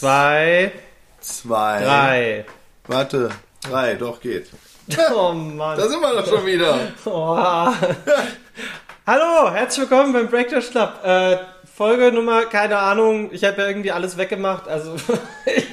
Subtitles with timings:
[0.00, 0.72] Zwei,
[1.20, 2.44] zwei, drei.
[2.86, 3.30] Warte,
[3.62, 4.50] drei, doch geht.
[5.14, 5.78] Oh Mann.
[5.78, 6.78] Da sind wir doch schon wieder.
[7.06, 7.34] Oh.
[9.06, 11.02] Hallo, herzlich willkommen beim Breakdance Club.
[11.02, 11.38] Äh,
[11.74, 14.68] Folge Nummer, keine Ahnung, ich habe ja irgendwie alles weggemacht.
[14.68, 14.96] Also,
[15.46, 15.64] ich.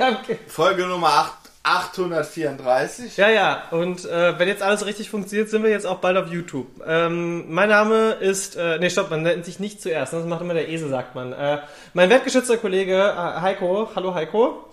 [0.48, 3.16] Folge Nummer acht- 834.
[3.16, 6.30] Ja, ja, und äh, wenn jetzt alles richtig funktioniert, sind wir jetzt auch bald auf
[6.30, 6.68] YouTube.
[6.86, 10.20] Ähm, mein Name ist, äh, nee, stopp, man nennt sich nicht zuerst, ne?
[10.20, 11.32] das macht immer der Esel, sagt man.
[11.32, 11.60] Äh,
[11.94, 14.70] mein wertgeschätzter Kollege äh, Heiko, hallo Heiko.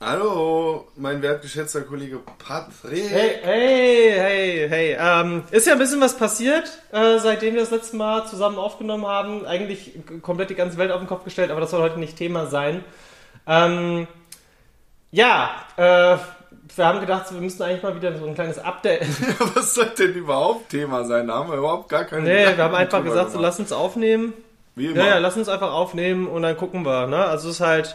[0.00, 3.08] Hallo, mein wertgeschätzter Kollege Patrick.
[3.10, 4.96] Hey, hey, hey, hey.
[4.98, 9.06] Ähm, ist ja ein bisschen was passiert, äh, seitdem wir das letzte Mal zusammen aufgenommen
[9.06, 9.46] haben.
[9.46, 12.46] Eigentlich komplett die ganze Welt auf den Kopf gestellt, aber das soll heute nicht Thema
[12.46, 12.84] sein.
[13.46, 14.08] Ähm,
[15.14, 16.16] ja, äh,
[16.76, 19.02] wir haben gedacht, wir müssen eigentlich mal wieder so ein kleines Update.
[19.54, 21.28] Was soll denn überhaupt Thema sein?
[21.28, 23.70] Da haben wir überhaupt gar keine nee, Gedanken wir haben einfach gesagt, so lass uns
[23.70, 24.32] aufnehmen.
[24.74, 24.96] Wie immer.
[24.96, 27.06] Ja, ja, lass uns einfach aufnehmen und dann gucken wir.
[27.06, 27.16] Ne?
[27.16, 27.94] Also es ist halt,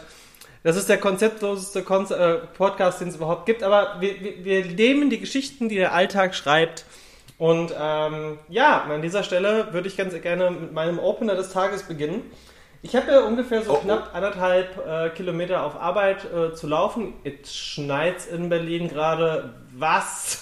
[0.62, 3.62] das ist der konzeptloseste Konze äh, Podcast, den es überhaupt gibt.
[3.62, 6.86] Aber wir, wir, wir nehmen die Geschichten, die der Alltag schreibt.
[7.36, 11.82] Und ähm, ja, an dieser Stelle würde ich ganz gerne mit meinem Opener des Tages
[11.82, 12.22] beginnen.
[12.82, 13.80] Ich habe ja ungefähr so Oh, oh.
[13.80, 17.12] knapp anderthalb äh, Kilometer auf Arbeit äh, zu laufen.
[17.24, 19.54] Jetzt schneit's in Berlin gerade.
[19.72, 20.40] Was?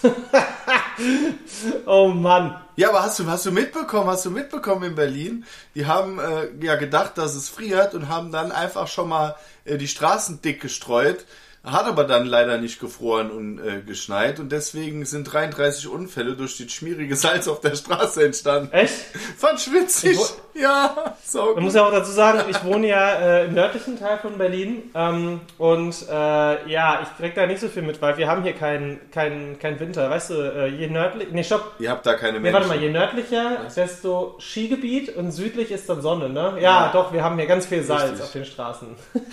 [1.86, 2.60] oh Mann.
[2.76, 5.44] Ja, aber hast du, hast du mitbekommen, hast du mitbekommen in Berlin?
[5.74, 9.76] Die haben äh, ja gedacht, dass es friert und haben dann einfach schon mal äh,
[9.76, 11.26] die Straßen dick gestreut.
[11.64, 16.56] Hat aber dann leider nicht gefroren und äh, geschneit und deswegen sind 33 Unfälle durch
[16.56, 18.72] die schmierige Salz auf der Straße entstanden.
[18.72, 18.94] Echt?
[19.36, 20.16] Fand schwitzig.
[20.54, 23.98] Ich Ja, so Man muss ja auch dazu sagen, ich wohne ja äh, im nördlichen
[23.98, 28.16] Teil von Berlin ähm, und äh, ja, ich krieg da nicht so viel mit, weil
[28.16, 30.08] wir haben hier keinen kein, kein Winter.
[30.08, 32.54] Weißt du, äh, je nördlich, nee, stopp, Ihr habt da keine nee, Menschen.
[32.54, 36.54] warte mal, je nördlicher, desto Skigebiet und südlich ist dann Sonne, ne?
[36.56, 36.90] Ja, Ja.
[36.92, 38.22] doch, wir haben hier ganz viel Salz Richtig.
[38.22, 38.88] auf den Straßen.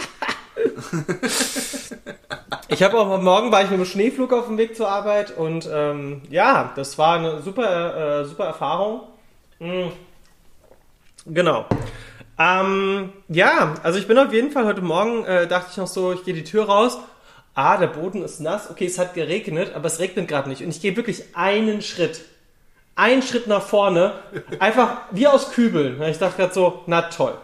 [2.68, 5.70] ich habe auch morgen war ich mit dem Schneeflug auf dem Weg zur Arbeit und
[5.72, 9.02] ähm, ja, das war eine super, äh, super Erfahrung.
[9.60, 9.88] Mm.
[11.28, 11.66] Genau.
[12.38, 16.12] Ähm, ja, also ich bin auf jeden Fall heute Morgen, äh, dachte ich noch so,
[16.12, 16.98] ich gehe die Tür raus.
[17.54, 18.70] Ah, der Boden ist nass.
[18.70, 20.62] Okay, es hat geregnet, aber es regnet gerade nicht.
[20.62, 22.22] Und ich gehe wirklich einen Schritt.
[22.96, 24.14] Einen Schritt nach vorne.
[24.60, 26.02] Einfach wie aus Kübeln.
[26.04, 27.38] Ich dachte gerade so, na toll.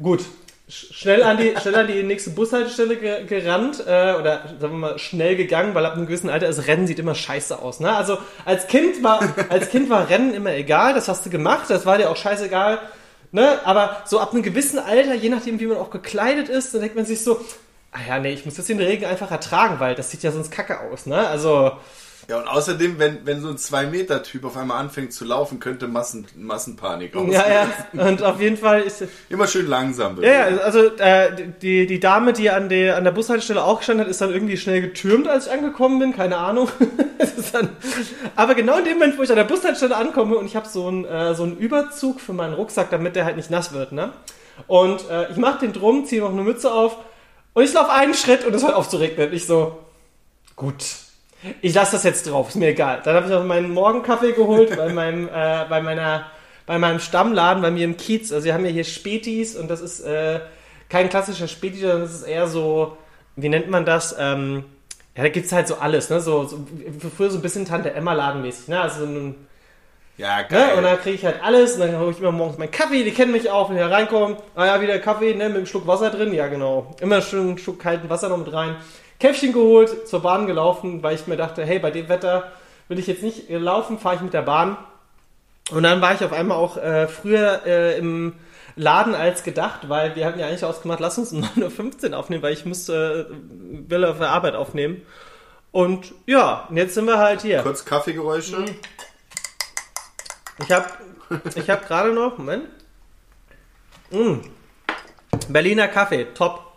[0.00, 0.24] Gut.
[0.70, 4.68] Sch- Schnell an die, schnell an die nächste Bushaltestelle ge gerannt äh, oder sagen wir
[4.90, 7.80] mal schnell gegangen, weil ab einem gewissen Alter das Rennen sieht immer scheiße aus.
[7.80, 7.94] Ne?
[7.94, 11.86] Also als Kind war als Kind war Rennen immer egal, das hast du gemacht, das
[11.86, 12.80] war dir auch scheißegal.
[13.32, 13.60] Ne?
[13.64, 16.96] Aber so ab einem gewissen Alter, je nachdem wie man auch gekleidet ist, dann denkt
[16.96, 17.40] man sich so,
[17.92, 20.50] ah ja, nee, ich muss jetzt den Regen einfach ertragen, weil das sieht ja sonst
[20.50, 21.06] kacke aus.
[21.06, 21.26] Ne?
[21.26, 21.72] Also
[22.30, 26.26] Ja, und außerdem, wenn, wenn so ein 2-Meter-Typ auf einmal anfängt zu laufen, könnte Massen,
[26.36, 27.32] Massenpanik auslösen.
[27.32, 28.06] ja, ja.
[28.06, 30.56] Und auf jeden Fall ist Immer schön langsam Ja, bewegen.
[30.58, 31.30] ja, also äh,
[31.62, 34.58] die, die Dame, die an der, an der Bushaltestelle auch gestanden hat, ist dann irgendwie
[34.58, 36.68] schnell getürmt, als ich angekommen bin, keine Ahnung.
[37.52, 37.70] Dann,
[38.36, 40.86] aber genau in dem Moment, wo ich an der Bushaltestelle ankomme und ich habe so
[40.86, 44.12] einen äh, so einen Überzug für meinen Rucksack, damit der halt nicht nass wird, ne?
[44.66, 46.98] Und äh, ich mache den drum, ziehe noch eine Mütze auf
[47.54, 49.32] und ich laufe einen Schritt und es hört auf zu regnen.
[49.32, 49.78] Ich so,
[50.56, 50.84] gut.
[51.62, 53.00] Ich lasse das jetzt drauf, ist mir egal.
[53.04, 56.26] Dann habe ich noch meinen Morgenkaffee geholt bei meinem, äh, bei meiner,
[56.66, 58.32] bei meinem Stammladen bei mir im Kiez.
[58.32, 60.40] Also wir haben ja hier Spätis und das ist äh,
[60.88, 62.96] kein klassischer Späti, sondern das ist eher so,
[63.36, 64.16] wie nennt man das?
[64.18, 64.64] Ähm,
[65.16, 66.20] ja, da gibt's halt so alles, ne?
[66.20, 66.58] So, so
[67.16, 68.80] früher so ein bisschen Tante Emma Ladenmäßig, ne?
[68.80, 69.34] Also so ein,
[70.16, 70.46] Ja, ne?
[70.48, 70.74] geil.
[70.76, 73.12] Und dann kriege ich halt alles und dann hole ich immer morgens meinen Kaffee, die
[73.12, 74.36] kennen mich auch, wenn ich da reinkomme.
[74.56, 75.48] Ah ja, wieder Kaffee, ne?
[75.48, 76.94] Mit einem Schluck Wasser drin, ja genau.
[77.00, 78.76] Immer schön einen Schluck kalten Wasser noch mit rein.
[79.20, 82.52] Käffchen geholt, zur Bahn gelaufen, weil ich mir dachte, hey, bei dem Wetter
[82.88, 84.76] will ich jetzt nicht laufen, fahre ich mit der Bahn.
[85.70, 88.34] Und dann war ich auf einmal auch äh, früher äh, im
[88.76, 92.42] Laden als gedacht, weil wir hatten ja eigentlich ausgemacht, lass uns um 9.15 Uhr aufnehmen,
[92.42, 95.02] weil ich musste, äh, will auf der Arbeit aufnehmen.
[95.72, 97.62] Und ja, und jetzt sind wir halt hier.
[97.62, 98.56] Kurz Kaffeegeräusche.
[98.56, 98.76] Mhm.
[100.60, 100.86] Ich habe
[101.54, 102.64] ich hab gerade noch, Moment.
[104.10, 104.38] Mm.
[105.48, 106.67] Berliner Kaffee, top.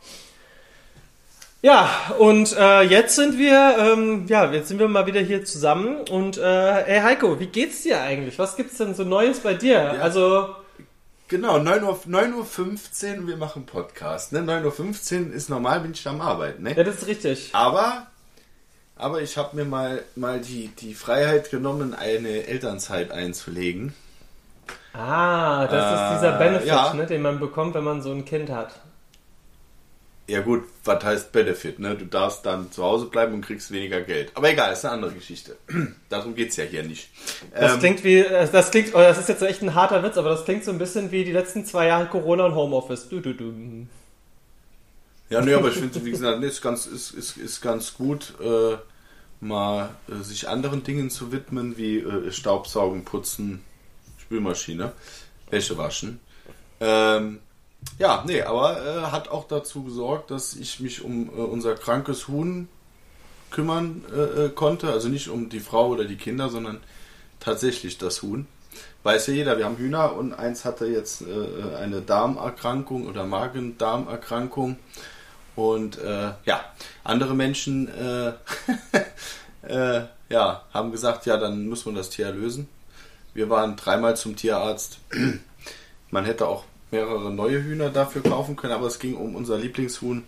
[1.64, 5.98] Ja, und äh, jetzt sind wir, ähm, ja, jetzt sind wir mal wieder hier zusammen.
[6.10, 8.40] Und äh, hey Heiko, wie geht's dir eigentlich?
[8.40, 10.02] Was gibt's denn so Neues bei dir?
[10.02, 10.56] Also,
[11.28, 14.34] Genau, 9 Uhr, 9 Uhr 15, wir machen Podcast.
[14.34, 14.42] Ne?
[14.42, 16.64] 9 Uhr 15 ist normal, bin ich am Arbeiten.
[16.64, 16.76] Ne?
[16.76, 17.52] ja, das ist richtig.
[17.54, 18.08] Aber,
[18.98, 23.94] aber ich habe mir mal, mal die, die Freiheit genommen, eine Elternzeit einzulegen.
[24.94, 26.94] Ah, das ist Äh, dieser Benefit, ja.
[26.96, 28.80] ne, den man bekommt, wenn man so ein Kind hat.
[30.28, 31.96] Ja gut, was heißt Benefit, ne?
[31.96, 34.32] Du darfst dann zu Hause bleiben und kriegst weniger Geld.
[34.36, 35.58] Aber egal, ist eine andere Geschichte.
[36.10, 37.10] Darum geht's ja hier nicht.
[37.54, 40.18] Das Ähm, klingt wie, äh, das klingt, oh, das ist jetzt echt ein harter Witz,
[40.18, 43.10] aber das klingt so ein bisschen wie die letzten zwei Jahre Corona und Homeoffice.
[43.10, 43.54] Du, du, du.
[45.30, 48.34] Ja, nee, aber ich finde, wie gesagt, nee, ist ganz, ist, ist, ist ganz gut,
[48.42, 48.78] äh,
[49.40, 53.64] mal äh, sich anderen Dingen zu widmen, wie äh, Staubsaugen, Putzen,
[54.18, 54.94] Spülmaschine,
[55.50, 56.20] Wäsche waschen.
[56.80, 57.40] Ähm,
[57.98, 62.28] ja, nee, aber äh, hat auch dazu gesorgt, dass ich mich um äh, unser krankes
[62.28, 62.68] Huhn
[63.50, 64.92] kümmern äh, äh, konnte.
[64.92, 66.80] Also nicht um die Frau oder die Kinder, sondern
[67.40, 68.48] tatsächlich das Huhn.
[69.04, 74.78] Weiß ja jeder, wir haben Hühner und eins hatte jetzt äh, eine Darmerkrankung oder Magen-Darmerkrankung.
[75.56, 76.64] Und äh, ja,
[77.04, 78.34] andere Menschen äh,
[79.68, 82.70] äh, ja, haben gesagt, ja, dann muss man das Tier erlösen.
[83.34, 85.00] Wir waren dreimal zum Tierarzt.
[86.10, 90.24] Man hätte auch mehrere neue Hühner dafür kaufen können, aber es ging um unser Lieblingshuhn.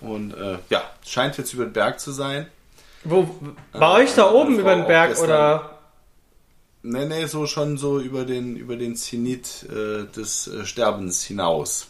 [0.00, 2.46] Und äh, ja, scheint jetzt über den Berg zu sein.
[3.04, 3.28] Wo,
[3.72, 5.70] bei euch da Äh, oben über den Berg gestern- oder?
[6.82, 11.88] Nee, nee, so schon so über den, über den Zenit äh, des äh, Sterbens hinaus.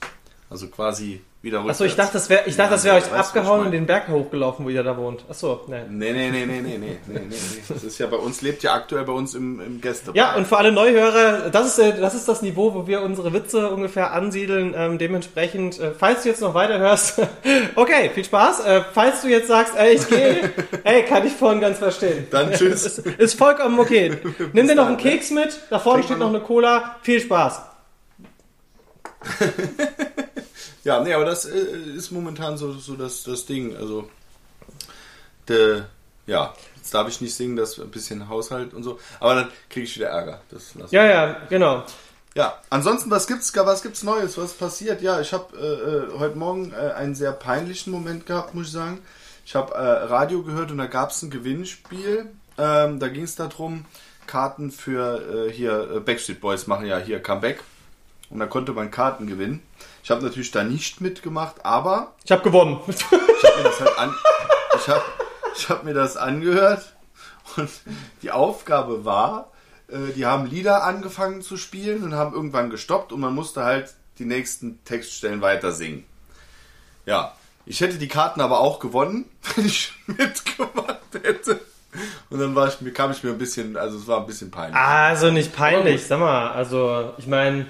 [0.51, 1.81] Also quasi wieder rückwärts.
[1.81, 3.87] Achso, ich dachte, das wäre ich dachte, ja, das wäre also euch abgehauen und den
[3.87, 5.25] Berg hochgelaufen, wo ihr da wohnt.
[5.29, 5.87] Achso, nein.
[5.91, 7.37] Nee, nee, nee, nee, nee, nee, nee, nee.
[7.69, 10.17] Das ist ja bei uns, lebt ja aktuell bei uns im, im Gästebereich.
[10.17, 13.33] Ja, und für alle Neuhörer, das ist, äh, das ist das Niveau, wo wir unsere
[13.33, 14.75] Witze ungefähr ansiedeln.
[14.77, 17.21] Ähm, dementsprechend, äh, falls du jetzt noch weiterhörst,
[17.77, 18.65] okay, viel Spaß.
[18.65, 20.51] Äh, falls du jetzt sagst, ey, ich gehe,
[20.85, 22.27] ey, kann ich vorhin ganz verstehen.
[22.31, 22.85] Dann tschüss.
[22.87, 24.17] ist, ist vollkommen okay.
[24.53, 25.03] Nimm dir noch einen ne?
[25.03, 26.97] Keks mit, da vorne steht noch eine Cola.
[27.03, 27.61] Viel Spaß.
[30.85, 31.59] Ja, nee, aber das äh,
[31.97, 33.77] ist momentan so, so das, das Ding.
[33.77, 34.09] Also,
[35.49, 35.83] de,
[36.27, 38.99] ja, jetzt darf ich nicht singen, das ein bisschen Haushalt und so.
[39.21, 40.41] Aber dann kriege ich wieder Ärger.
[40.51, 41.85] Das Ja, ja, genau.
[42.35, 44.37] Ja, ansonsten, was gibt's, was gibt's Neues?
[44.37, 45.01] Was passiert?
[45.03, 48.73] Ja, ich habe äh, äh, heute Morgen äh, einen sehr peinlichen Moment gehabt, muss ich
[48.73, 49.01] sagen.
[49.47, 52.27] Ich habe äh, Radio gehört und da gab's ein Gewinnspiel.
[52.59, 53.85] Ähm, da ging es darum,
[54.27, 57.63] Karten für äh, hier äh, Backstreet Boys machen ja hier Comeback.
[58.31, 59.63] Und da konnte man Karten gewinnen.
[60.05, 62.79] Ich habe natürlich da nicht mitgemacht, aber Ich habe gewonnen.
[62.89, 64.15] ich habe mir das halt an,
[64.77, 65.03] ich hab,
[65.57, 66.93] ich hab mir das angehört
[67.57, 67.71] und
[68.21, 69.51] die Aufgabe war,
[69.89, 73.95] äh, die haben Lieder angefangen zu spielen und haben irgendwann gestoppt und man musste halt
[74.19, 76.05] die nächsten Textstellen weiter singen.
[77.07, 77.33] Ja,
[77.65, 79.25] ich hätte die Karten aber auch gewonnen,
[79.57, 81.61] wenn ich mitgemacht hätte.
[82.29, 84.51] Und dann war ich, mir kam ich mir ein bisschen, also es war ein bisschen
[84.51, 84.77] peinlich.
[84.77, 86.51] Also nicht peinlich, sag mal.
[86.51, 87.67] Also, ich meine,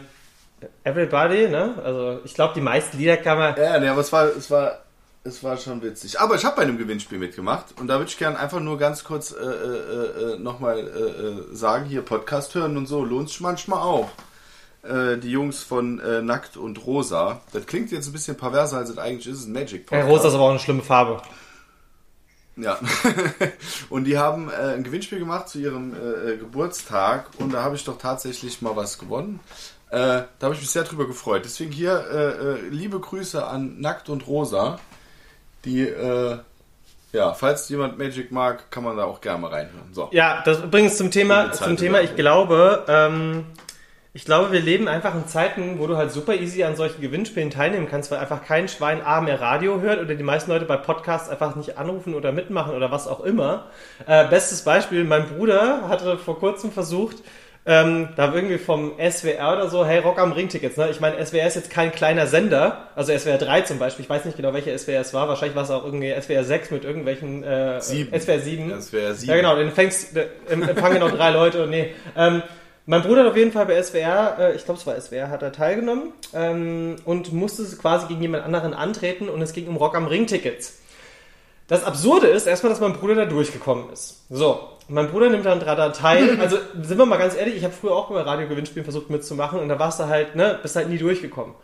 [0.85, 1.75] everybody, ne?
[1.83, 3.57] Also, ich glaube, die meisten Lieder kann man.
[3.57, 4.79] Ja, ne, aber es war, es war,
[5.25, 6.21] es war schon witzig.
[6.21, 9.05] Aber ich habe bei einem Gewinnspiel mitgemacht und da würde ich gerne einfach nur ganz
[9.05, 13.41] kurz äh, äh, äh, nochmal äh, äh, sagen, hier Podcast hören und so lohnt sich
[13.41, 14.11] manchmal auch.
[14.83, 17.41] Äh, die Jungs von äh, Nackt und Rosa.
[17.53, 19.37] Das klingt jetzt ein bisschen perverser, als es eigentlich ist.
[19.37, 20.11] Es ist ein Magic Ja, Podcast.
[20.11, 21.23] Rosa ist aber auch eine schlimme Farbe.
[22.57, 22.79] Ja.
[23.91, 27.77] und die haben äh, ein Gewinnspiel gemacht zu ihrem äh, äh, Geburtstag und da habe
[27.77, 29.41] ich doch tatsächlich mal was gewonnen.
[29.95, 31.43] Äh, da habe ich mich sehr drüber gefreut.
[31.45, 34.79] Deswegen hier äh, äh, liebe Grüße an Nackt und Rosa.
[35.65, 35.89] Die,
[37.13, 39.95] ja, falls jemand Magic mag, kann man da auch gerne mal reinhören.
[39.95, 40.09] So.
[40.11, 43.47] Ja, das übrigens zum Thema, zum Thema, ich glaube, ähm,
[44.17, 47.51] ich glaube, wir leben einfach in Zeiten, wo du halt super easy an solchen Gewinnspielen
[47.51, 50.77] teilnehmen kannst, weil einfach kein Schwein A mehr Radio hört oder die meisten Leute bei
[50.77, 53.67] Podcasts einfach nicht anrufen oder mitmachen oder was auch immer.
[54.07, 57.17] Äh, bestes Beispiel, mein Bruder hatte vor kurzem versucht,
[57.67, 60.91] ähm, da irgendwie vom SWR oder so, hey, Rock am Ring Tickets, ne?
[60.91, 64.27] Ich meine, SWR ist jetzt kein kleiner Sender, also SWR 3 zum Beispiel, ich weiß
[64.27, 67.43] nicht genau, welcher SWR es war, wahrscheinlich war es auch irgendwie SWR 6 mit irgendwelchen,
[67.43, 68.19] äh, Sieben.
[68.19, 68.71] SWR 7.
[68.71, 69.27] Das wäre sie.
[69.27, 70.15] Ja, genau, den fängst,
[70.49, 71.67] empfangen noch drei Leute.
[71.67, 71.95] Nee.
[72.17, 72.43] Ähm,
[72.87, 75.43] mein Bruder hat auf jeden Fall bei SWR, äh, ich glaube es war SWR, hat
[75.43, 79.97] er teilgenommen ähm, und musste quasi gegen jemand anderen antreten und es ging um Rock
[79.97, 80.81] am Ring Tickets.
[81.67, 84.25] Das Absurde ist erstmal, dass mein Bruder da durchgekommen ist.
[84.29, 86.39] So, mein Bruder nimmt dann daran teil.
[86.41, 89.69] Also sind wir mal ganz ehrlich, ich habe früher auch bei Radiogewinnspielen versucht mitzumachen und
[89.69, 91.55] da warst du halt, ne, bist halt nie durchgekommen.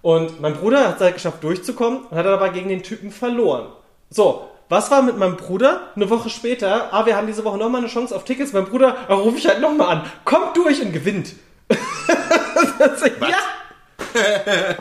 [0.00, 3.66] Und mein Bruder hat es halt geschafft durchzukommen und hat aber gegen den Typen verloren.
[4.10, 5.88] So, was war mit meinem Bruder?
[5.96, 8.52] Eine Woche später, ah, wir haben diese Woche nochmal eine Chance auf Tickets.
[8.52, 10.10] Mein Bruder, da rufe ich halt nochmal an.
[10.24, 11.34] Kommt durch und gewinnt.
[11.68, 13.38] das, ja.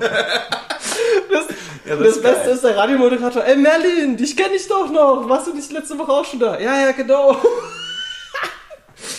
[1.31, 1.47] Das,
[1.85, 3.43] Ja, das, ist Beste ist der Radiomoderator.
[3.43, 5.27] Ey, Merlin, dich kenne ich doch noch.
[5.27, 6.59] Warst du nicht letzte Woche auch schon da?
[6.59, 7.35] Ja, ja, genau.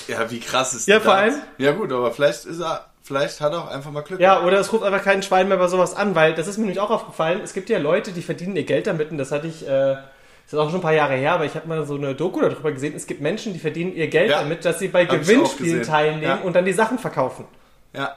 [0.08, 1.04] Ja, wie krass ist Ja, das?
[1.04, 4.20] vor allem- Ja gut, aber vielleicht ist er, vielleicht hat er auch einfach mal Glück.
[4.20, 6.64] Ja, oder es ruft einfach kein Schwein mehr bei sowas an, weil das ist mir
[6.64, 7.40] nämlich auch aufgefallen.
[7.42, 10.52] Es gibt ja Leute, die verdienen ihr Geld damit und das hatte ich, äh, das
[10.52, 12.70] ist auch schon ein paar Jahre her, aber ich habe mal so eine Doku darüber
[12.72, 12.94] gesehen.
[12.94, 16.34] Es gibt Menschen, die verdienen ihr Geld Ja, damit, dass sie bei Gewinnspielen teilnehmen Ja.
[16.36, 17.44] und dann die Sachen verkaufen.
[17.92, 18.16] Ja,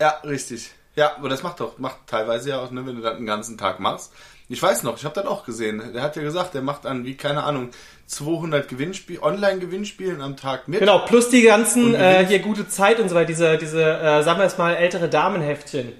[0.00, 0.72] ja richtig.
[0.94, 3.56] Ja, aber das macht doch, macht teilweise ja auch, ne, wenn du das den ganzen
[3.56, 4.12] Tag machst.
[4.48, 5.82] Ich weiß noch, ich habe das auch gesehen.
[5.94, 7.70] Der hat ja gesagt, der macht an, wie, keine Ahnung,
[8.06, 10.80] 200 Gewinnspiel, Online-Gewinnspielen am Tag mit.
[10.80, 14.22] Genau, plus die ganzen Und äh, hier gute Zeit und so weiter, diese, diese äh,
[14.22, 15.92] sagen wir es mal, ältere Damenheftchen.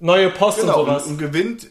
[0.00, 1.06] Neue Post Genau, und und, sowas.
[1.06, 1.68] und, gewinnt,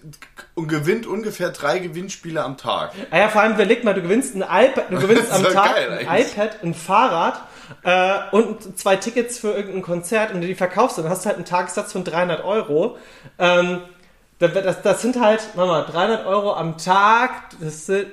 [0.56, 2.94] und gewinnt ungefähr drei Gewinnspiele am Tag.
[3.12, 6.06] Ah ja, vor allem überleg mal, du gewinnst ein iPad, du gewinnst am Tag geil
[6.08, 7.40] ein iPad, ein Fahrrad
[7.84, 11.38] äh, und zwei Tickets für irgendein Konzert und du die verkaufst, dann hast du halt
[11.38, 12.98] einen Tagessatz von 300 Euro.
[13.40, 13.82] Ähm,
[14.40, 18.08] das, das, sind halt, warte mal, 300 Euro am Tag, das sind,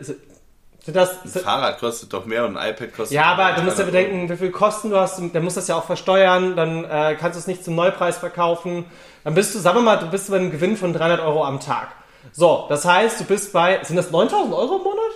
[0.86, 3.84] das, Ein Fahrrad kostet doch mehr und ein iPad kostet Ja, aber du musst ja
[3.84, 5.18] 300 bedenken, wie viel Kosten du hast.
[5.18, 6.56] Dann musst du das ja auch versteuern.
[6.56, 8.86] Dann äh, kannst du es nicht zum Neupreis verkaufen.
[9.22, 11.60] Dann bist du, sagen wir mal, du bist bei einem Gewinn von 300 Euro am
[11.60, 11.88] Tag.
[12.32, 15.12] So, das heißt, du bist bei, sind das 9000 Euro im Monat?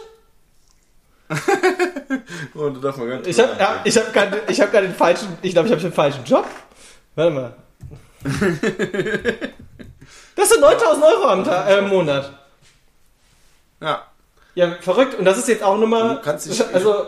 [2.54, 5.28] Oh, du darfst mal ganz Ich habe ja, ich hab gerade ich hab den falschen,
[5.42, 6.46] ich glaube, ich habe den falschen Job.
[7.14, 7.54] Warte mal.
[10.36, 12.32] Das sind 9000 Euro am Tag, äh, im Monat.
[13.80, 14.02] Ja.
[14.56, 15.14] Ja, verrückt.
[15.14, 17.04] Und das ist jetzt auch nochmal, Du kannst dich- also,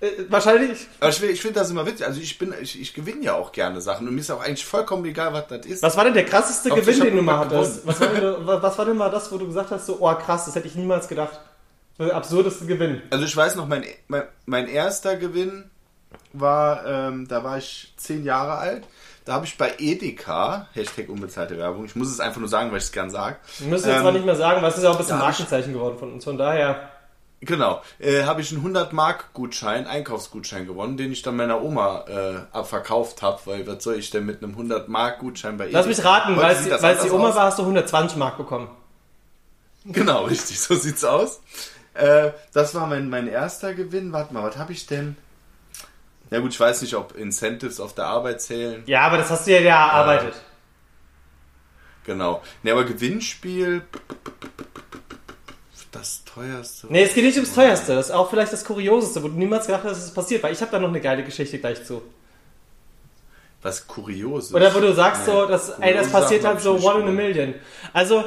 [0.00, 2.06] äh, wahrscheinlich, Aber ich, ich finde das immer witzig.
[2.06, 4.66] Also ich bin, ich, ich gewinne ja auch gerne Sachen und mir ist auch eigentlich
[4.66, 5.82] vollkommen egal, was das ist.
[5.82, 7.86] Was war denn der krasseste Gewinn, den du mal hattest?
[7.86, 10.14] Was war, denn, wa- was war denn mal das, wo du gesagt hast, so, oh
[10.14, 11.40] krass, das hätte ich niemals gedacht.
[11.98, 13.02] Der absurdeste Gewinn.
[13.10, 15.70] Also ich weiß noch, mein, mein, mein erster Gewinn
[16.32, 18.84] war, ähm, da war ich zehn Jahre alt.
[19.24, 22.78] Da habe ich bei Edeka, Hashtag unbezahlte Werbung, ich muss es einfach nur sagen, weil
[22.78, 23.36] ich es gern sage.
[23.58, 25.72] Wir müssen jetzt zwar nicht mehr sagen, weil es ist ja auch ein bisschen Markenzeichen
[25.72, 26.24] geworden von uns.
[26.24, 26.88] Von daher,
[27.44, 32.04] Genau, äh, habe ich einen 100 Mark Gutschein, Einkaufsgutschein gewonnen, den ich dann meiner Oma
[32.06, 35.78] äh, abverkauft habe, weil was soll ich denn mit einem 100 Mark Gutschein bei Edeka?
[35.80, 37.34] lass mich raten, weil es die- das Oma aus.
[37.34, 38.68] war, hast du 120 Mark bekommen.
[39.84, 41.40] Genau, richtig, so sieht's aus.
[41.94, 44.12] Äh, das war mein, mein erster Gewinn.
[44.12, 45.16] Warte mal, was habe ich denn?
[46.30, 48.82] Ja gut, ich weiß nicht, ob Incentives auf der Arbeit zählen.
[48.86, 50.34] Ja, aber das hast du ja erarbeitet.
[52.04, 52.42] Genau.
[52.62, 53.82] Ne, aber Gewinnspiel.
[55.90, 56.86] Das teuerste.
[56.88, 57.94] Nee, es geht nicht ums Teuerste.
[57.94, 60.42] Das ist auch vielleicht das Kurioseste, wo du niemals gedacht hast, dass es passiert.
[60.42, 62.02] Weil ich habe da noch eine geile Geschichte gleich zu.
[63.60, 64.54] Was Kurioses.
[64.54, 67.12] Oder wo du sagst Nee, so, dass, ey, das passiert halt so one in a
[67.12, 67.54] million.
[67.92, 68.24] Also,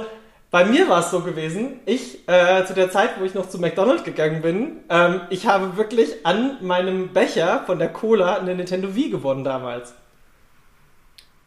[0.56, 3.60] bei mir war es so gewesen, ich, äh, zu der Zeit, wo ich noch zu
[3.60, 8.96] McDonald's gegangen bin, ähm, ich habe wirklich an meinem Becher von der Cola eine Nintendo
[8.96, 9.94] Wii gewonnen damals.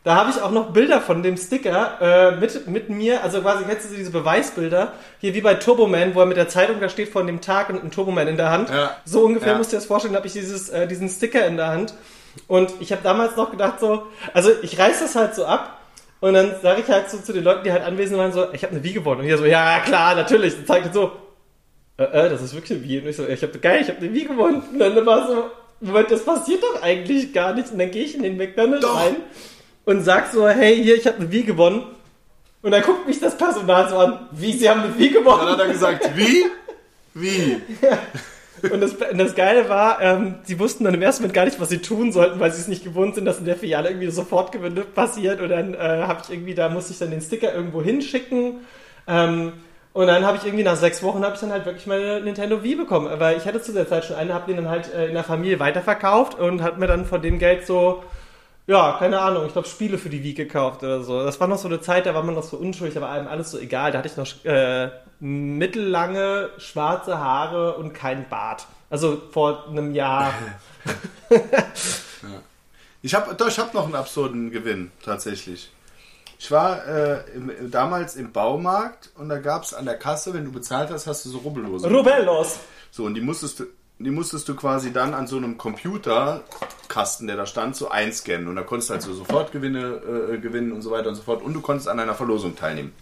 [0.04, 3.64] Da habe ich auch noch Bilder von dem Sticker äh, mit, mit mir, also quasi
[3.64, 7.26] du diese Beweisbilder, hier wie bei Turboman, wo er mit der Zeitung da steht von
[7.26, 8.68] dem Tag und ein Turboman in der Hand.
[8.68, 8.94] Ja.
[9.06, 9.56] So ungefähr Ja.
[9.56, 11.94] musst du dir das vorstellen, habe ich dieses, äh, diesen Sticker in der Hand.
[12.46, 14.02] Und ich habe damals noch gedacht so,
[14.34, 15.77] also ich reiß das halt so ab
[16.20, 18.62] und dann sage ich halt so zu den Leuten, die halt anwesend waren, so, ich
[18.64, 19.20] habe eine Wie gewonnen.
[19.20, 20.56] Und hier so, ja klar, natürlich.
[20.56, 21.12] Und zeigt so,
[21.96, 22.98] äh, äh, das ist wirklich eine Wie.
[22.98, 24.62] Und ich so, ich habe geil, ich habe eine Wie gewonnen.
[24.72, 27.70] Und dann war so, Moment, das passiert doch eigentlich gar nicht.
[27.70, 28.96] Und dann gehe ich in den McDonald's Doch.
[28.96, 29.16] rein
[29.84, 31.82] und sag so, hey, hier, ich habe eine Wie gewonnen.
[32.62, 35.40] Und dann guckt mich das Personal so an, wie, sie haben eine Wie gewonnen.
[35.40, 36.46] Dann hat er gesagt, wie?
[37.14, 37.62] Wie?
[38.62, 41.68] Und das, das Geile war, ähm, sie wussten dann im ersten Moment gar nicht, was
[41.68, 44.56] sie tun sollten, weil sie es nicht gewohnt sind, dass in der Filiale irgendwie sofort
[44.94, 45.40] passiert.
[45.40, 48.60] Und dann äh, habe ich irgendwie, da musste ich dann den Sticker irgendwo hinschicken.
[49.06, 49.52] Ähm,
[49.92, 52.62] und dann habe ich irgendwie nach sechs Wochen habe ich dann halt wirklich meine Nintendo
[52.62, 53.08] Wii bekommen.
[53.18, 55.24] Weil ich hatte zu der Zeit schon eine, habe den dann halt äh, in der
[55.24, 58.02] Familie weiterverkauft und hat mir dann von dem Geld so,
[58.68, 61.24] ja, keine Ahnung, ich glaube Spiele für die Wii gekauft oder so.
[61.24, 63.50] Das war noch so eine Zeit, da war man noch so unschuldig, war einem alles
[63.50, 63.90] so egal.
[63.90, 68.66] Da hatte ich noch äh, mittellange schwarze Haare und kein Bart.
[68.90, 70.32] Also vor einem Jahr.
[73.00, 75.70] Ich habe doch, ich habe noch einen absurden Gewinn tatsächlich.
[76.38, 80.44] Ich war äh, im, damals im Baumarkt und da gab es an der Kasse, wenn
[80.44, 81.88] du bezahlt hast, hast du so Rubbellose.
[81.88, 82.58] Rubellos.
[82.90, 83.66] So, und die musstest du,
[83.98, 88.46] die musstest du quasi dann an so einem Computerkasten, der da stand, so einscannen.
[88.46, 91.42] Und da konntest du halt so Sofortgewinne äh, gewinnen und so weiter und so fort.
[91.42, 92.92] Und du konntest an einer Verlosung teilnehmen.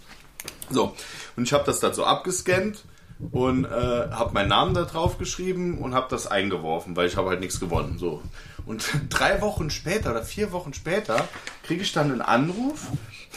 [0.71, 0.95] So,
[1.37, 2.85] und ich habe das da so abgescannt
[3.31, 7.29] und äh, habe meinen Namen da drauf geschrieben und habe das eingeworfen, weil ich habe
[7.31, 7.99] halt nichts gewonnen.
[7.99, 8.23] So.
[8.65, 11.29] Und drei Wochen später oder vier Wochen später
[11.63, 12.87] kriege ich dann einen Anruf.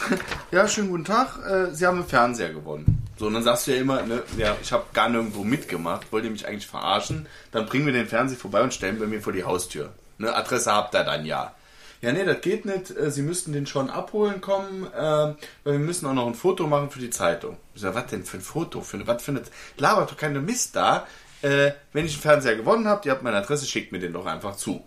[0.50, 3.02] ja, schönen guten Tag, äh, Sie haben einen Fernseher gewonnen.
[3.18, 6.24] So, und dann sagst du ja immer, ne, ja, ich habe gar nirgendwo mitgemacht, wollt
[6.24, 7.26] ihr mich eigentlich verarschen?
[7.52, 9.92] Dann bringen wir den Fernseher vorbei und stellen bei mir vor die Haustür.
[10.18, 11.54] Ne, Adresse habt ihr dann ja.
[12.02, 12.96] Ja, nee, das geht nicht.
[12.96, 16.66] Äh, Sie müssten den schon abholen kommen, äh, weil wir müssen auch noch ein Foto
[16.66, 17.58] machen für die Zeitung.
[17.74, 18.80] Ich sag, was denn für ein Foto?
[18.80, 19.42] Für, was eine,
[19.76, 21.06] labert doch keine Mist da.
[21.42, 24.26] Äh, wenn ich einen Fernseher gewonnen habt, ihr habt meine Adresse, schickt mir den doch
[24.26, 24.82] einfach zu.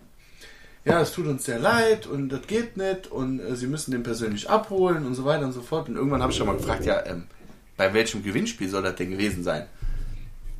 [0.84, 4.02] Ja, es tut uns sehr leid und das geht nicht und äh, Sie müssen den
[4.02, 5.88] persönlich abholen und so weiter und so fort.
[5.88, 7.24] Und irgendwann habe ich schon mal gefragt, ja, ähm,
[7.76, 9.66] bei welchem Gewinnspiel soll das denn gewesen sein?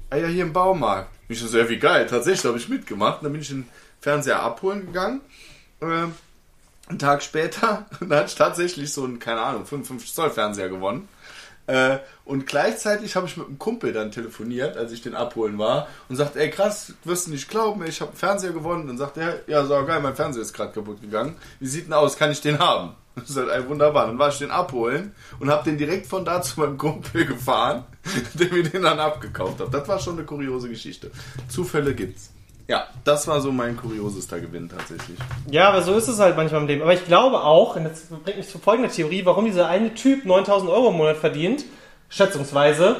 [0.09, 1.11] Ah ja, hier im Baumarkt.
[1.29, 3.19] Ich so, ja, wie geil, tatsächlich habe ich mitgemacht.
[3.19, 3.69] Und dann bin ich den
[4.01, 5.21] Fernseher abholen gegangen.
[5.83, 6.15] Ähm,
[6.87, 11.09] einen Tag später, da hatte ich tatsächlich so einen, keine Ahnung, 55 Zoll Fernseher gewonnen.
[11.67, 15.89] Äh, und gleichzeitig habe ich mit einem Kumpel dann telefoniert, als ich den abholen war,
[16.09, 18.87] und sagt, ey krass, wirst du nicht glauben, ich habe einen Fernseher gewonnen.
[18.87, 21.37] Dann sagt er, ja, so geil, mein Fernseher ist gerade kaputt gegangen.
[21.61, 22.17] Wie sieht denn aus?
[22.17, 22.95] Kann ich den haben?
[23.17, 24.09] Das ist halt ey, wunderbar.
[24.09, 27.85] Dann war ich den abholen und habe den direkt von da zu meinem Kumpel gefahren,
[28.35, 29.73] der mir den dann abgekauft hat.
[29.73, 31.13] Das war schon eine kuriose Geschichte.
[31.49, 32.34] Zufälle gibt's.
[32.67, 35.19] Ja, das war so mein kuriosester Gewinn tatsächlich.
[35.51, 36.83] Ja, aber so ist es halt manchmal im Leben.
[36.83, 40.25] Aber ich glaube auch, und das bringt mich zu folgender Theorie, warum dieser eine Typ
[40.25, 41.65] 9000 Euro im Monat verdient,
[42.09, 42.97] schätzungsweise,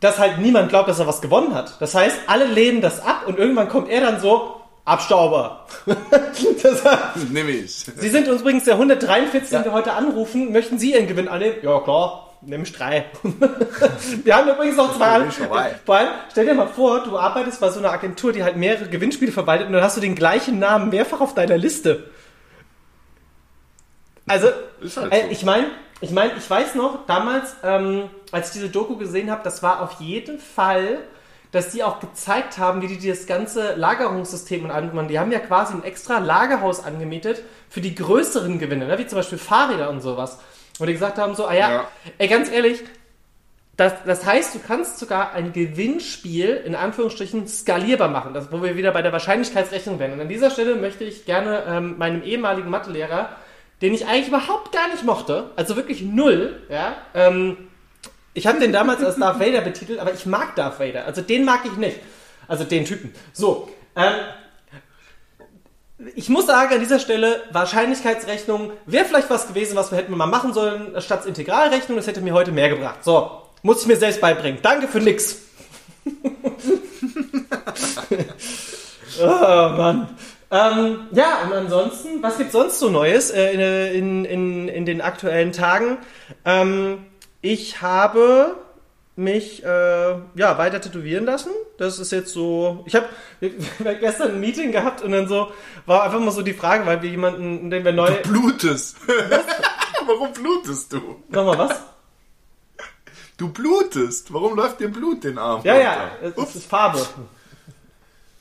[0.00, 1.80] dass halt niemand glaubt, dass er was gewonnen hat.
[1.80, 5.66] Das heißt, alle lehnen das ab und irgendwann kommt er dann so, Abstauber.
[6.62, 7.72] das heißt, Nimm ich.
[7.72, 10.52] Sie sind übrigens der 143, den wir heute anrufen.
[10.52, 11.56] Möchten Sie Ihren Gewinn annehmen?
[11.62, 12.31] Ja, klar.
[12.44, 13.04] Nimm ich drei.
[14.24, 15.20] wir haben übrigens noch zwei.
[15.86, 18.88] Vor allem, stell dir mal vor, du arbeitest bei so einer Agentur, die halt mehrere
[18.88, 22.10] Gewinnspiele verwaltet und dann hast du den gleichen Namen mehrfach auf deiner Liste.
[24.26, 24.48] Also,
[24.96, 25.30] halt äh, so.
[25.30, 25.68] ich meine,
[26.00, 29.80] ich meine, ich weiß noch, damals, ähm, als ich diese Doku gesehen habe, das war
[29.80, 30.98] auf jeden Fall,
[31.52, 35.38] dass die auch gezeigt haben, wie die das ganze Lagerungssystem und allem, die haben ja
[35.38, 38.98] quasi ein extra Lagerhaus angemietet für die größeren Gewinne, ne?
[38.98, 40.38] wie zum Beispiel Fahrräder und sowas.
[40.82, 41.88] Wo die gesagt haben, so, ah ja, Ja.
[42.18, 42.82] ey, ganz ehrlich,
[43.76, 48.76] das, das heißt, du kannst sogar ein Gewinnspiel in Anführungsstrichen skalierbar machen, das, wo wir
[48.76, 50.12] wieder bei der Wahrscheinlichkeitsrechnung wären.
[50.14, 53.28] Und an dieser Stelle möchte ich gerne ähm, meinem ehemaligen Mathelehrer,
[53.80, 57.58] den ich eigentlich überhaupt gar nicht mochte, also wirklich null, ja, ähm,
[58.34, 61.44] ich habe den damals als Darth Vader betitelt, aber ich mag Darth Vader, also den
[61.44, 62.00] mag ich nicht.
[62.48, 63.14] Also den Typen.
[63.32, 64.14] So, ähm,
[66.14, 70.26] ich muss sagen, an dieser Stelle, Wahrscheinlichkeitsrechnung wäre vielleicht was gewesen, was wir hätten mal
[70.26, 71.96] machen sollen, statt Integralrechnung.
[71.96, 73.04] Das hätte mir heute mehr gebracht.
[73.04, 74.58] So, muss ich mir selbst beibringen.
[74.62, 75.38] Danke für nix.
[79.20, 80.08] oh Mann.
[80.50, 83.52] Ähm, ja, und ansonsten, was gibt's sonst so Neues äh,
[83.96, 85.98] in, in, in den aktuellen Tagen?
[86.44, 87.06] Ähm,
[87.40, 88.56] ich habe
[89.14, 91.50] mich äh, ja weiter tätowieren lassen.
[91.78, 92.82] Das ist jetzt so.
[92.86, 93.06] Ich habe
[94.00, 95.52] gestern ein Meeting gehabt und dann so
[95.86, 98.10] war einfach mal so die Frage, weil wir jemanden, den wir neu.
[98.22, 98.96] Du blutest.
[100.06, 101.22] Warum blutest du?
[101.28, 101.80] Nochmal was?
[103.36, 104.32] Du blutest.
[104.32, 105.60] Warum läuft dir Blut den Arm?
[105.64, 106.42] Ja, ja, runter?
[106.42, 107.04] es, es ist Farbe.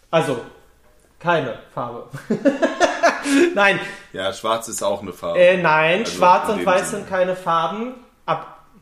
[0.09, 0.39] Also
[1.19, 2.07] keine Farbe.
[3.55, 3.79] nein,
[4.13, 5.39] Ja, schwarz ist auch eine Farbe.
[5.39, 7.01] äh, nein, Also Schwarz und Weiß Sinne.
[7.03, 7.93] sind keine Farben.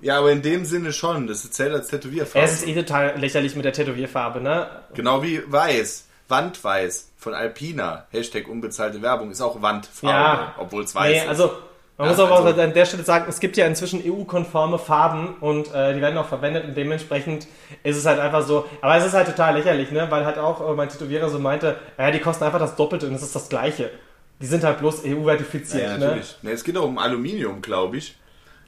[0.02, 1.28] Ja, aber in dem Sinne schon.
[1.28, 2.46] Das zählt als Tätowierfarbe.
[2.48, 4.68] es ist eh total lächerlich mit der Tätowierfarbe, ne?
[4.94, 6.06] Genau wie weiß.
[6.30, 8.06] Wandweiß von Alpina.
[8.12, 10.18] Hashtag unbezahlte Werbung ist auch Wandfarbe.
[10.42, 10.56] Ja.
[10.60, 11.28] Obwohl es weiß Nee, ist.
[11.28, 11.52] also
[11.98, 14.78] man Ja, muss aber also- auch an der Stelle sagen, es gibt ja inzwischen EU-konforme
[14.80, 17.48] Farben und äh, die werden auch verwendet und dementsprechend
[17.84, 20.06] ist es halt einfach so, aber es ist halt total lächerlich, ne?
[20.10, 23.16] weil halt auch äh, mein Tätowierer so meinte, ja, die kosten einfach das Doppelte und
[23.16, 23.90] es ist das Gleiche.
[24.42, 25.84] Die sind halt bloß EU-verifiziert.
[25.84, 26.06] Ja, ne?
[26.06, 26.38] natürlich.
[26.44, 28.18] Ne, es geht auch um Aluminium, glaube ich,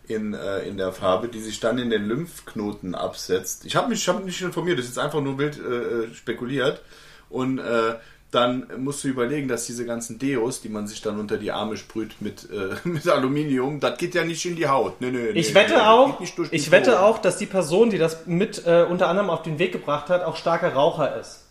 [0.08, 3.66] in, äh, in der Farbe, die sich dann in den Lymphknoten absetzt.
[3.66, 6.14] Ich habe mich, ich hab mich nicht informiert, das ist jetzt einfach nur wild äh,
[6.14, 6.82] spekuliert.
[7.30, 7.96] Und äh,
[8.32, 11.76] dann musst du überlegen, dass diese ganzen Deos, die man sich dann unter die Arme
[11.76, 15.02] sprüht mit, äh, mit Aluminium, das geht ja nicht in die Haut.
[15.02, 16.20] Nee, nee, Ich nee, wette auch,
[16.52, 19.74] ich wette auch, dass die Person, die das mit äh, unter anderem auf den Weg
[19.74, 21.46] gebracht hat, auch starker Raucher ist.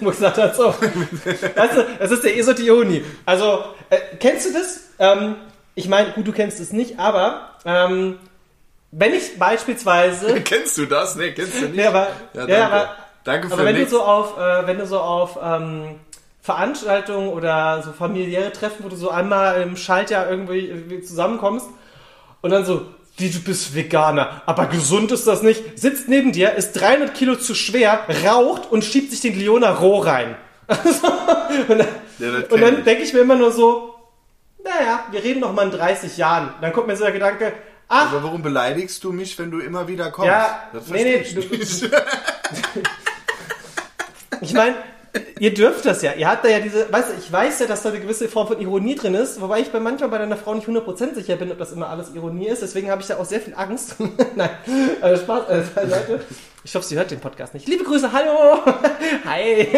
[0.00, 0.64] Wo gesagt hat, so.
[0.72, 3.04] weißt du, das ist der Esotioni.
[3.24, 4.80] Also, äh, kennst du das?
[4.98, 5.36] Ähm,
[5.78, 8.18] ich meine, gut, du kennst es nicht, aber ähm,
[8.90, 11.14] wenn ich beispielsweise Kennst du das?
[11.14, 11.76] Nee, kennst du nicht.
[11.76, 12.64] Nee, aber, Ja, ja, danke.
[12.64, 16.00] aber, Danke für aber wenn du so auf, äh, wenn du so auf ähm,
[16.40, 21.66] Veranstaltungen oder so familiäre Treffen, wo du so einmal im Schaltjahr irgendwie, zusammenkommst
[22.40, 22.86] und dann so,
[23.16, 27.36] wie du bist Veganer, aber gesund ist das nicht, sitzt neben dir, ist 300 Kilo
[27.36, 30.36] zu schwer, raucht und schiebt sich den Leona roh rein.
[31.68, 31.86] und dann,
[32.18, 33.97] Ja, dann denke ich mir immer nur so,
[34.62, 36.54] naja, wir reden noch mal in 30 Jahren.
[36.60, 37.52] Dann kommt mir so der Gedanke,
[37.88, 40.28] ach, Aber warum beleidigst du mich, wenn du immer wieder kommst?
[40.28, 41.90] Ja, das nee, nee, ich du-.
[44.40, 44.76] Ich meine,
[45.38, 46.12] ihr dürft das ja.
[46.12, 48.46] Ihr habt da ja diese, weißt du, ich weiß ja, dass da eine gewisse Form
[48.48, 51.50] von Ironie drin ist, wobei ich bei manchmal bei deiner Frau nicht 100% sicher bin,
[51.52, 52.62] ob das immer alles Ironie ist.
[52.62, 53.96] Deswegen habe ich da auch sehr viel Angst.
[54.36, 54.50] Nein,
[55.00, 56.20] also Spaß, äh, Leute.
[56.64, 57.66] Ich hoffe, sie hört den Podcast nicht.
[57.68, 58.60] Liebe Grüße, hallo!
[59.24, 59.68] Hi!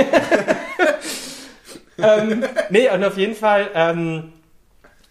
[1.98, 4.32] ähm, nee, und auf jeden Fall, ähm,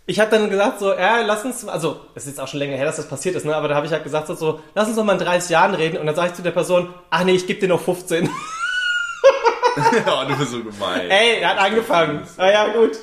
[0.09, 2.75] ich habe dann gesagt so, ja, lass uns, also, es ist jetzt auch schon länger
[2.75, 4.87] her, dass das passiert ist, ne, aber da habe ich halt gesagt so, so, lass
[4.87, 7.23] uns noch mal in 30 Jahren reden und dann sage ich zu der Person, ach
[7.23, 8.27] nee, ich gebe dir noch 15.
[10.07, 11.09] ja, du bist so gemein.
[11.09, 12.21] Ey, er hat angefangen.
[12.37, 12.97] Ah ja, gut.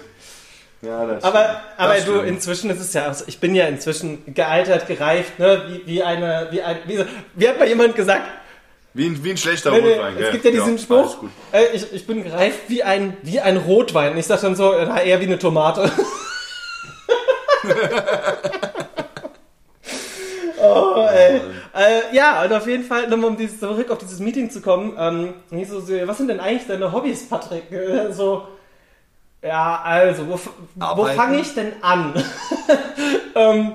[0.82, 1.58] Ja, das Aber, stimmt.
[1.76, 2.28] aber Das du, stimmt.
[2.28, 6.48] inzwischen ist es ja, also ich bin ja inzwischen gealtert, gereift, ne, wie, wie eine,
[6.50, 8.22] wie ein, wie, wie hat mal jemand gesagt,
[8.94, 10.32] Wie ein, wie ein schlechter nee, nee, Rotwein, es gell?
[10.32, 11.16] gibt ja diesen alles Spruch,
[11.52, 14.12] äh, ich, ich bin gereift wie ein, wie ein Rotwein.
[14.12, 15.90] Und ich sag dann so, na, eher wie eine Tomate.
[20.60, 21.40] oh, ey.
[21.74, 24.96] Äh, ja, und auf jeden Fall, nochmal um dieses, zurück auf dieses Meeting zu kommen,
[24.98, 27.64] ähm, ich so, was sind denn eigentlich deine Hobbys, Patrick?
[28.12, 28.48] So,
[29.42, 30.40] ja, also, wo,
[30.96, 32.14] wo fange ich denn an?
[33.34, 33.74] ähm,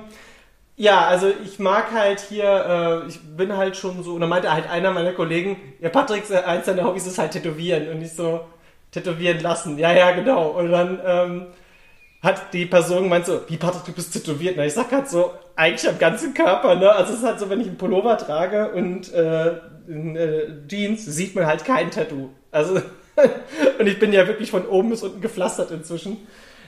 [0.76, 4.52] ja, also ich mag halt hier, äh, ich bin halt schon so, und dann meinte
[4.52, 7.88] halt einer meiner Kollegen, ja, Patrick, äh, eins seiner Hobbys ist halt Tätowieren.
[7.90, 8.40] Und ich so,
[8.92, 9.78] tätowieren lassen.
[9.78, 10.50] Ja, ja, genau.
[10.50, 11.46] Und dann ähm,
[12.22, 14.54] hat die Person gemeint so, wie Patrick, du bist tätowiert.
[14.56, 16.90] Na, ich sag halt so, eigentlich am ganzen Körper, ne?
[16.92, 19.58] Also es ist halt so, wenn ich einen Pullover trage und äh,
[19.88, 22.30] in, äh, Jeans, sieht man halt kein Tattoo.
[22.52, 22.74] Also,
[23.78, 26.16] und ich bin ja wirklich von oben bis unten gepflastert inzwischen.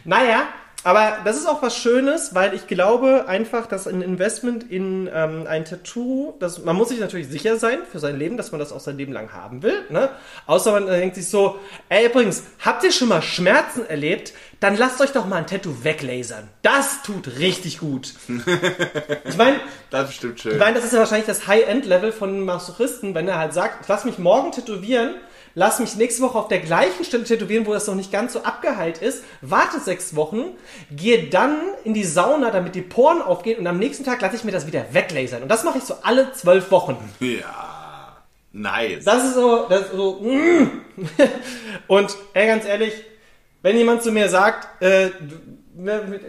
[0.04, 0.48] Naja,
[0.84, 5.46] aber das ist auch was Schönes, weil ich glaube einfach, dass ein Investment in ähm,
[5.48, 8.70] ein Tattoo, das, man muss sich natürlich sicher sein für sein Leben, dass man das
[8.70, 9.82] auch sein Leben lang haben will.
[9.88, 10.10] Ne?
[10.46, 14.34] Außer man denkt sich so, ey übrigens, habt ihr schon mal Schmerzen erlebt?
[14.60, 16.48] Dann lasst euch doch mal ein Tattoo weglasern.
[16.62, 18.14] Das tut richtig gut.
[18.28, 20.58] ich meine, Das ist bestimmt ich schön.
[20.58, 24.04] meine, das ist ja wahrscheinlich das High-End-Level von Masochisten, wenn er halt sagt, ich lass
[24.04, 25.14] mich morgen tätowieren,
[25.54, 28.42] lass mich nächste Woche auf der gleichen Stelle tätowieren, wo das noch nicht ganz so
[28.42, 30.44] abgeheilt ist, warte sechs Wochen,
[30.90, 34.44] gehe dann in die Sauna, damit die Poren aufgehen und am nächsten Tag lasse ich
[34.44, 35.42] mir das wieder weglasern.
[35.42, 36.96] Und das mache ich so alle zwölf Wochen.
[37.20, 37.70] Ja.
[38.52, 39.04] Nice.
[39.04, 40.70] Das ist so, das ist so, mm.
[41.88, 42.92] Und, ey, ganz ehrlich,
[43.64, 45.06] wenn jemand zu mir sagt, äh,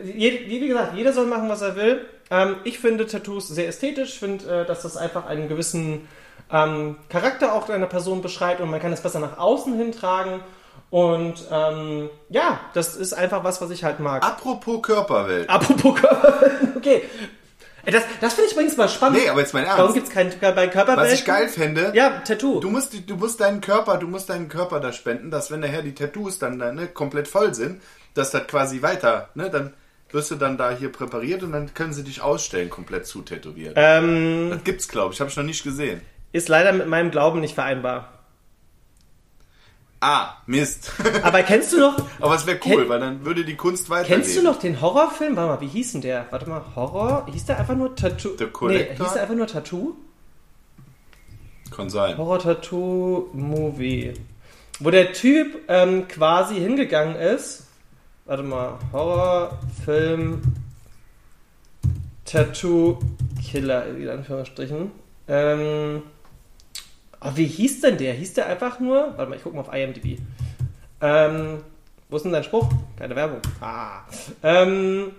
[0.03, 2.05] je- wie gesagt, jeder soll machen, was er will.
[2.31, 6.07] Ähm, ich finde Tattoos sehr ästhetisch, finde, äh, dass das einfach einen gewissen
[6.51, 10.39] ähm, Charakter auch einer Person beschreibt und man kann es besser nach außen hintragen.
[10.89, 14.23] Und ähm, ja, das ist einfach was, was ich halt mag.
[14.23, 15.49] Apropos Körperwelt.
[15.49, 16.43] Apropos Körper,
[16.77, 17.01] okay.
[17.85, 19.19] Das, das finde ich übrigens mal spannend.
[19.21, 19.93] Nee, aber jetzt mein Warum Ernst.
[19.95, 21.07] gibt es kein bei Körperwelt?
[21.11, 22.59] Was ich geil fände, Ja, Tattoo.
[22.59, 25.81] du musst, du musst deinen Körper, du musst deinen Körper da spenden, dass wenn nachher
[25.81, 27.81] die Tattoos dann da, ne, komplett voll sind,
[28.13, 29.73] dass das quasi weiter, ne, dann
[30.11, 33.73] wirst du dann da hier präpariert und dann können sie dich ausstellen, komplett zu tätowiert.
[33.75, 36.01] ähm, Das gibt's, glaube ich, habe ich noch nicht gesehen.
[36.31, 38.14] ist leider mit meinem Glauben nicht vereinbar.
[40.07, 40.91] Ah, Mist.
[41.23, 44.21] Aber kennst du noch, Aber es wäre cool, Kenn- weil dann würde die Kunst weitergehen.
[44.21, 45.35] kennst du noch den Horrorfilm?
[45.35, 46.27] Warte mal, wie hieß denn der?
[46.29, 47.25] Warte mal, Horror?
[47.31, 48.35] Hieß der einfach nur Tattoo?
[48.37, 49.03] The nee, Collector?
[49.05, 49.95] hieß der einfach nur Tattoo?
[51.75, 52.17] Kann sein.
[52.17, 54.13] Horror-Tattoo-Movie.
[54.79, 57.65] Wo der Typ ähm, quasi hingegangen ist.
[58.25, 60.43] Warte mal, Horrorfilm
[62.25, 64.91] Tattoo-Killer, in Anführungsstrichen.
[65.27, 66.03] Ähm,
[67.25, 68.13] oh, wie hieß denn der?
[68.13, 69.13] Hieß der einfach nur?
[69.17, 70.19] Warte mal, ich gucke mal auf IMDb.
[71.01, 71.63] Ähm,
[72.09, 72.69] wo ist denn dein Spruch?
[72.97, 73.41] Keine Werbung.
[73.61, 74.01] Ah.
[74.43, 75.11] Ähm,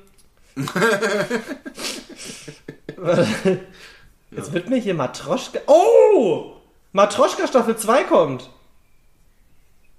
[4.30, 5.60] Jetzt wird mir hier Matroschka.
[5.66, 6.54] Oh!
[6.92, 8.48] Matroschka Staffel 2 kommt.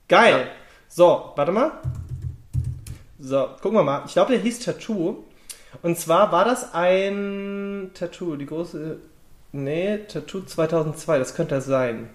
[0.08, 0.40] Geil.
[0.40, 0.48] Ja.
[0.88, 1.74] So, warte mal.
[3.20, 4.04] So, gucken wir mal.
[4.08, 5.24] Ich glaube, der hieß Tattoo.
[5.84, 9.00] Und zwar war das ein Tattoo, die große.
[9.52, 12.10] Nee, Tattoo 2002, das könnte das sein.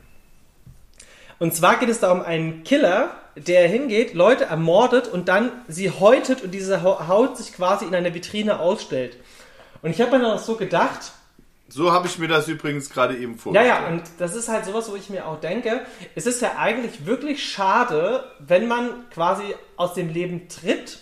[1.38, 5.90] Und zwar geht es da um einen Killer, der hingeht, Leute ermordet und dann sie
[5.90, 9.16] häutet und diese Hau- Haut sich quasi in einer Vitrine ausstellt.
[9.80, 11.12] Und ich habe mir dann auch so gedacht,
[11.68, 13.68] So habe ich mir das übrigens gerade eben ja, vorgestellt.
[13.68, 15.80] ja, und das ist halt sowas, wo ich mir auch denke,
[16.14, 19.42] es ist ja eigentlich wirklich schade, wenn man quasi
[19.76, 20.98] aus dem Leben tritt,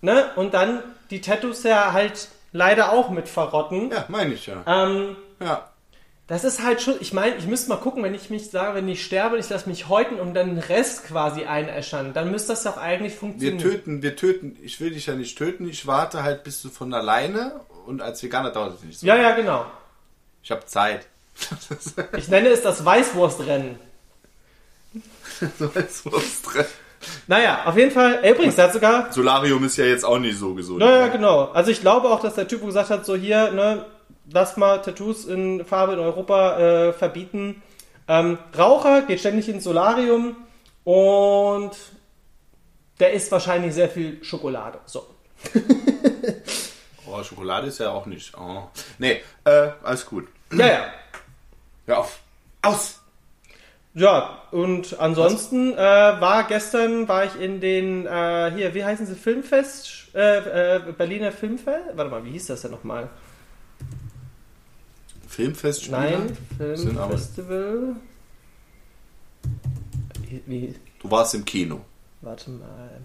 [0.00, 3.90] ne, und dann die Tattoos ja halt leider auch mit verrotten.
[3.92, 4.64] Ja, meine ich ja.
[4.66, 5.68] Ähm, Ja.
[6.26, 8.88] Das ist halt schon, ich meine, ich müsste mal gucken, wenn ich mich sage, wenn
[8.88, 12.62] ich sterbe, ich lasse mich häuten und dann den Rest quasi einäschern, dann müsste das
[12.62, 13.58] doch eigentlich Wir funktionieren.
[13.58, 16.94] töten, wir töten, ich will dich ja nicht töten, ich warte halt bis du von
[16.94, 19.06] alleine und als Veganer dauert es nicht so.
[19.06, 19.66] Ja, ja, genau.
[20.42, 21.06] Ich habe Zeit.
[22.16, 23.76] Ich nenne es das Weißwurstrennen.
[25.40, 26.64] drin.
[27.26, 30.38] Naja, auf jeden Fall, äh, übrigens, der hat sogar Solarium ist ja jetzt auch nicht
[30.38, 30.78] so gesund.
[30.78, 31.12] Naja, ne?
[31.12, 31.50] genau.
[31.52, 33.84] Also ich glaube auch, dass der Typ gesagt hat, so hier, ne,
[34.30, 37.62] lass mal Tattoos in Farbe in Europa äh, verbieten.
[38.08, 40.36] Ähm, Raucher geht ständig ins Solarium
[40.84, 41.72] und
[43.00, 44.78] der isst wahrscheinlich sehr viel Schokolade.
[44.86, 45.06] So.
[47.06, 48.36] Oh, Schokolade ist ja auch nicht.
[48.36, 48.68] Oh.
[48.98, 50.26] Nee, äh, alles gut.
[50.52, 50.86] Ja, ja.
[51.86, 52.18] Hör auf.
[52.62, 53.00] Aus!
[53.92, 59.14] Ja, und ansonsten äh, war gestern, war ich in den, äh, hier, wie heißen sie,
[59.14, 61.90] Filmfest, äh, äh, Berliner Filmfest?
[61.94, 63.08] Warte mal, wie hieß das denn nochmal?
[65.34, 65.98] Filmfestspiele?
[65.98, 67.96] Nein, Filmfestival.
[71.00, 71.80] Du warst im Kino.
[72.20, 73.00] Warte mal.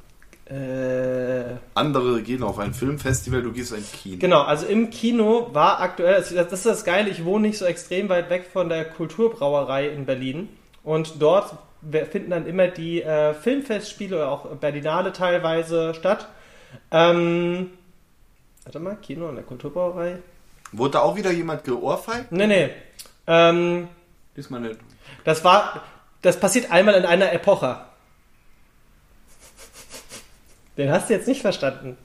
[0.45, 4.17] Äh, Andere gehen auf ein Filmfestival, du gehst in ein Kino.
[4.19, 7.65] genau, also im Kino war aktuell, das das ist das Geile, ich wohne nicht so
[7.65, 10.49] extrem weit weg von der Kulturbrauerei in Berlin.
[10.83, 11.55] Und dort
[12.11, 16.27] finden dann immer die äh, Filmfestspiele oder auch Berlinale teilweise statt.
[16.91, 17.71] Ähm,
[18.63, 20.19] Warte mal, Kino an der Kulturbrauerei.
[20.71, 22.31] Wurde da auch wieder jemand geohrfeigt?
[22.31, 22.69] Nee, nee.
[23.27, 23.87] Ähm,
[24.35, 24.79] Diesmal nicht.
[25.23, 25.83] das war,
[26.21, 27.81] das passiert einmal in einer Epoche.
[30.77, 31.97] Den hast du jetzt nicht verstanden.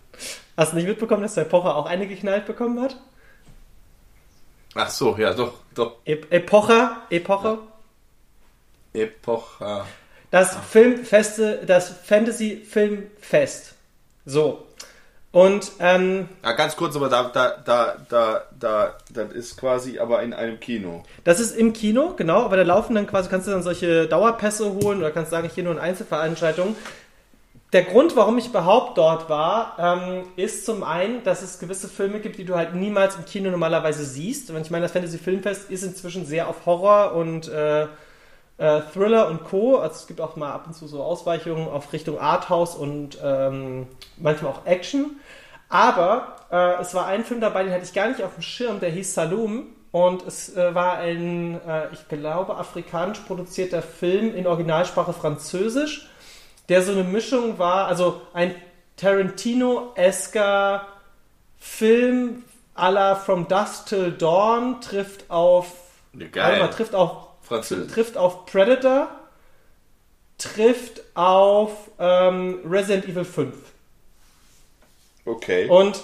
[0.57, 2.97] Hast du nicht mitbekommen, dass der Epoche auch eine geknallt bekommen hat?
[4.75, 5.97] Ach so, ja, doch, doch.
[6.05, 7.59] E Epoche, Epoche.
[8.93, 9.87] Epocha.
[10.31, 13.75] Das Filmfeste, das Fantasy Filmfest.
[14.27, 14.67] So.
[15.35, 20.23] Und ähm, Ja, ganz kurz, aber da, da, da, da, da, das ist quasi aber
[20.23, 21.03] in einem Kino.
[21.25, 24.75] das ist im Kino, genau, aber da laufen dann quasi, kannst du dann solche Dauerpässe
[24.75, 26.77] holen oder kannst sagen, hier nur eine Einzelveranstaltung.
[27.73, 32.21] Der Grund, warum ich überhaupt dort war, ähm, ist zum einen, dass es gewisse Filme
[32.21, 34.53] gibt, die du halt niemals im Kino normalerweise siehst.
[34.53, 37.89] Und ich meine, das Fantasy Filmfest ist inzwischen sehr auf Horror und äh,
[38.59, 39.79] äh, Thriller und Co.
[39.79, 43.87] Also es gibt auch mal ab und zu so Ausweichungen auf Richtung Arthouse und ähm,
[44.17, 45.17] manchmal auch Action.
[45.69, 48.81] Aber äh, es war ein Film dabei, den hatte ich gar nicht auf dem Schirm,
[48.81, 49.67] der hieß Saloon.
[49.91, 56.09] Und es äh, war ein, äh, ich glaube, afrikanisch produzierter Film in Originalsprache Französisch,
[56.69, 58.57] der so eine Mischung war, also ein
[58.97, 60.87] Tarantino-esker
[61.61, 62.43] Film
[62.75, 65.73] à la From Dusk Till Dawn trifft auf,
[66.13, 66.71] warte mal, geil.
[66.71, 67.93] trifft auf Französisch.
[67.93, 69.09] trifft auf Predator,
[70.39, 73.55] trifft auf ähm, Resident Evil 5.
[75.25, 75.69] Okay.
[75.69, 76.03] Und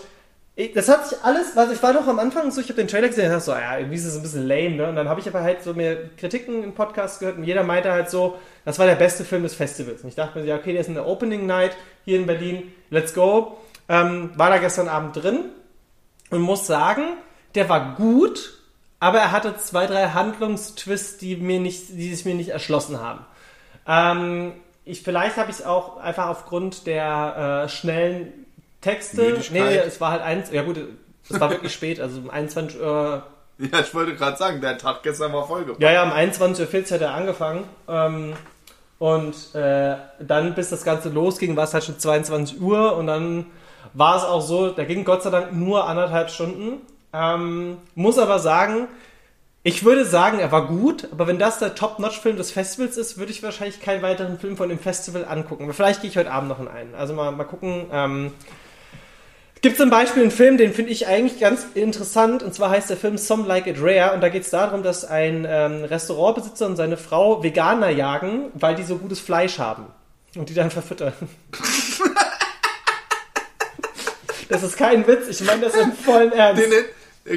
[0.56, 2.88] ich, das hat sich alles, also ich war doch am Anfang so, ich habe den
[2.88, 4.88] Trailer gesehen und dachte so, ja, irgendwie ist es ein bisschen lame, ne?
[4.88, 7.90] Und dann habe ich aber halt so mir Kritiken im Podcast gehört und jeder meinte
[7.92, 10.02] halt so, das war der beste Film des Festivals.
[10.02, 12.72] Und ich dachte mir, ja, okay, der ist in der Opening Night hier in Berlin,
[12.90, 13.58] let's go.
[13.88, 15.46] Ähm, war da gestern Abend drin
[16.30, 17.16] und muss sagen,
[17.54, 18.59] der war gut,
[19.00, 23.24] aber er hatte zwei, drei Handlungstwists, die mir nicht, die sich mir nicht erschlossen haben.
[23.86, 24.52] Ähm,
[24.84, 28.32] ich, vielleicht habe ich es auch einfach aufgrund der äh, schnellen
[28.80, 29.22] Texte.
[29.22, 29.52] Müdigkeit.
[29.52, 30.78] Nee, es war halt eins, ja gut,
[31.28, 33.24] es war wirklich spät, also um 21 Uhr,
[33.58, 35.82] Ja, ich wollte gerade sagen, der Tag gestern war vollgepackt.
[35.82, 37.64] ja, ja, um 21.40 Uhr hat er angefangen.
[37.88, 38.34] Ähm,
[38.98, 43.46] und äh, dann, bis das Ganze losging, war es halt schon 22 Uhr und dann
[43.94, 46.82] war es auch so, da ging Gott sei Dank nur anderthalb Stunden.
[47.12, 48.88] Ähm, muss aber sagen,
[49.62, 53.30] ich würde sagen, er war gut, aber wenn das der Top-Notch-Film des Festivals ist, würde
[53.30, 55.64] ich wahrscheinlich keinen weiteren Film von dem Festival angucken.
[55.64, 56.94] Aber vielleicht gehe ich heute Abend noch in einen.
[56.94, 57.86] Also mal, mal gucken.
[57.92, 58.32] Ähm,
[59.60, 62.96] Gibt zum Beispiel einen Film, den finde ich eigentlich ganz interessant, und zwar heißt der
[62.96, 66.76] Film Some Like It Rare, und da geht es darum, dass ein ähm, Restaurantbesitzer und
[66.76, 69.88] seine Frau Veganer jagen, weil die so gutes Fleisch haben.
[70.34, 71.12] Und die dann verfüttern.
[74.48, 76.62] das ist kein Witz, ich meine das im vollen Ernst.
[76.62, 76.72] Den,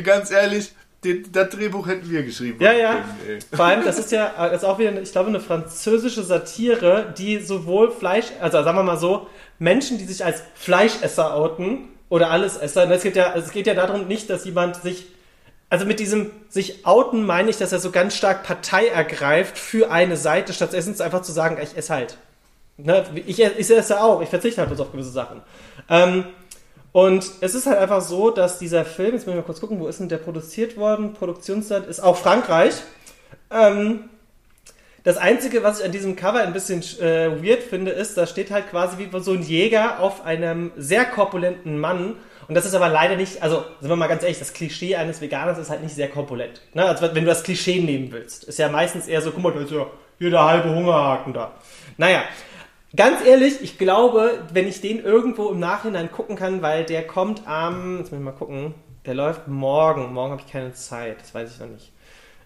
[0.04, 0.72] ganz ehrlich,
[1.04, 2.62] den, das Drehbuch hätten wir geschrieben.
[2.62, 3.06] Ja, ja.
[3.26, 3.40] können.
[3.54, 7.14] Vor allem, das ist ja äh, das ist auch wieder, ich glaube, eine französische Satire,
[7.18, 9.28] die sowohl Fleisch, also sagen wir mal so,
[9.60, 14.08] Menschen, die sich als Fleischesser outen oder Allesesser, es geht ja, es geht ja darum
[14.08, 15.08] nicht, dass jemand sich,
[15.70, 19.92] also mit diesem sich outen meine ich, dass er so ganz stark Partei ergreift für
[19.92, 22.18] eine Seite, statt erstens einfach zu sagen, ich esse halt.
[22.78, 23.06] Ne?
[23.28, 25.42] Ich, ich esse auch, ich verzichte halt bloß auf gewisse Sachen.
[25.90, 26.26] Ähm,
[26.94, 29.80] und es ist halt einfach so, dass dieser Film, jetzt muss ich mal kurz gucken,
[29.80, 31.14] wo ist denn der produziert worden?
[31.14, 32.76] Produktionsland ist auch Frankreich.
[33.52, 34.10] Ähm,
[35.04, 38.52] das Einzige, was ich an diesem Cover ein bisschen äh, weird finde, ist, da steht
[38.52, 42.16] halt quasi wie so ein Jäger auf einem sehr korpulenten Mann.
[42.48, 45.20] Und das ist aber leider nicht, also sind wir mal ganz ehrlich, das Klischee eines
[45.20, 46.62] Veganers ist halt nicht sehr korpulent.
[46.74, 46.86] Ne?
[46.86, 49.62] Also wenn du das Klischee nehmen willst, ist ja meistens eher so, guck mal, da
[49.62, 49.88] ist ja
[50.20, 51.54] hier der halbe Hungerhaken da.
[51.98, 52.24] Naja,
[52.96, 57.48] Ganz ehrlich, ich glaube, wenn ich den irgendwo im Nachhinein gucken kann, weil der kommt
[57.48, 58.76] am, jetzt muss ich mal gucken,
[59.06, 60.14] der läuft morgen.
[60.14, 61.92] Morgen habe ich keine Zeit, das weiß ich noch nicht.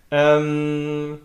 [0.09, 1.19] Ähm,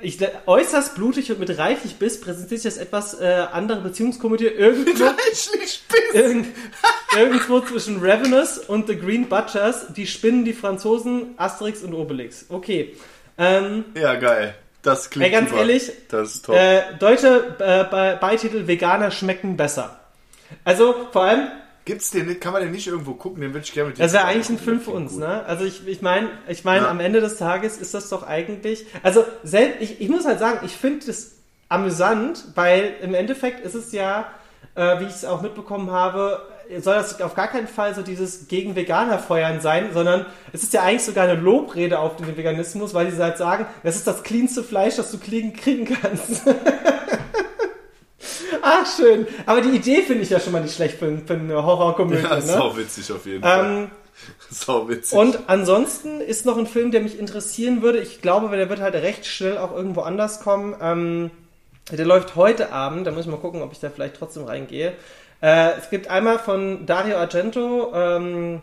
[0.00, 5.04] ich, äußerst blutig und mit reichlich Biss präsentiert sich das etwas äh, andere Beziehungskomödie irgendwo,
[5.04, 6.14] Reichlich Biss.
[6.14, 6.46] irgend,
[7.16, 9.92] irgendwo zwischen Ravenous und The Green Butchers.
[9.92, 12.46] Die spinnen die Franzosen Asterix und Obelix.
[12.48, 12.96] Okay.
[13.38, 14.54] Ähm, Ja, geil.
[14.82, 15.60] Das klingt Ey, ganz super.
[15.60, 16.56] ehrlich, Das ist top.
[16.56, 20.00] äh, deutsche äh, Be- Beititel Veganer schmecken besser.
[20.64, 21.48] Also vor allem,
[21.84, 22.40] Gibt's den nicht?
[22.40, 23.40] Kann man den nicht irgendwo gucken?
[23.40, 24.64] Den würde ich gerne mit dir das wäre eigentlich ein gucken.
[24.64, 25.20] Film Das für klingt uns, gut.
[25.20, 25.44] ne?
[25.46, 26.90] Also ich, ich meine, ich meine, Ja.
[26.90, 30.60] am Ende des Tages ist das doch eigentlich, also sel ich, ich muss halt sagen,
[30.64, 31.32] ich finde das
[31.68, 34.26] amüsant, weil im Endeffekt ist es ja,
[34.76, 36.42] äh, wie ich es auch mitbekommen habe,
[36.80, 40.72] soll das auf gar keinen Fall so dieses gegen Veganer feuern sein, sondern es ist
[40.72, 44.22] ja eigentlich sogar eine Lobrede auf den Veganismus, weil die halt sagen, das ist das
[44.22, 46.42] cleanste Fleisch, das du kriegen, kriegen kannst.
[48.62, 49.26] Ach, schön.
[49.44, 52.22] Aber die Idee finde ich ja schon mal nicht schlecht für, für eine Horrorkomödie.
[52.22, 52.42] Ja, ne?
[52.42, 53.66] sau witzig auf jeden Fall.
[53.66, 53.90] ähm,
[54.50, 55.18] Sau witzig.
[55.18, 57.98] und ansonsten ist noch ein Film, der mich interessieren würde.
[57.98, 60.76] Ich glaube, der wird halt recht schnell auch irgendwo anders kommen.
[60.80, 61.30] Ähm,
[61.90, 63.06] der läuft heute Abend.
[63.06, 64.92] Da muss ich mal gucken, ob ich da vielleicht trotzdem reingehe.
[65.42, 68.62] Äh, es gibt einmal von Dario Argento ähm,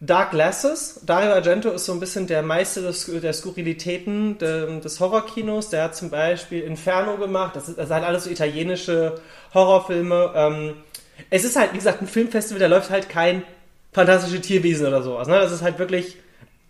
[0.00, 1.00] Dark Glasses.
[1.04, 5.70] Dario Argento ist so ein bisschen der Meister des, der Skurrilitäten de, des Horrorkinos.
[5.70, 7.56] Der hat zum Beispiel Inferno gemacht.
[7.56, 9.20] Das, ist, das sind alles so italienische
[9.52, 10.32] Horrorfilme.
[10.34, 10.74] Ähm,
[11.30, 13.42] es ist halt, wie gesagt, ein Filmfestival, da läuft halt kein
[13.92, 15.26] fantastische Tierwesen oder sowas.
[15.26, 15.38] Ne?
[15.38, 16.18] Das ist halt wirklich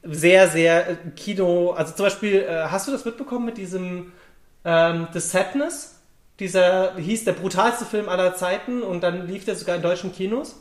[0.03, 1.73] sehr, sehr äh, Kino.
[1.73, 4.13] Also zum Beispiel, äh, hast du das mitbekommen mit diesem
[4.65, 5.96] ähm, The Sadness?
[6.39, 10.57] Dieser hieß der brutalste Film aller Zeiten und dann lief der sogar in deutschen Kinos.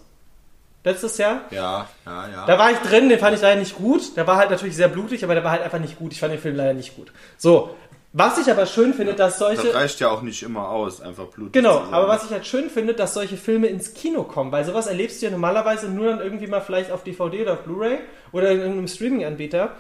[0.86, 1.42] Letztes Jahr.
[1.50, 2.46] Ja, ja, ja.
[2.46, 4.16] Da war ich drin, den fand ich leider nicht gut.
[4.16, 6.14] Der war halt natürlich sehr blutig, aber der war halt einfach nicht gut.
[6.14, 7.12] Ich fand den Film leider nicht gut.
[7.38, 7.76] So,
[8.18, 9.64] was ich aber schön finde, dass solche.
[9.64, 11.52] Das reicht ja auch nicht immer aus, einfach Blut.
[11.52, 14.88] Genau, aber was ich halt schön finde, dass solche Filme ins Kino kommen, weil sowas
[14.88, 17.98] erlebst du ja normalerweise nur dann irgendwie mal vielleicht auf DVD oder auf Blu-ray
[18.32, 19.72] oder in irgendeinem Streaming-Anbieter.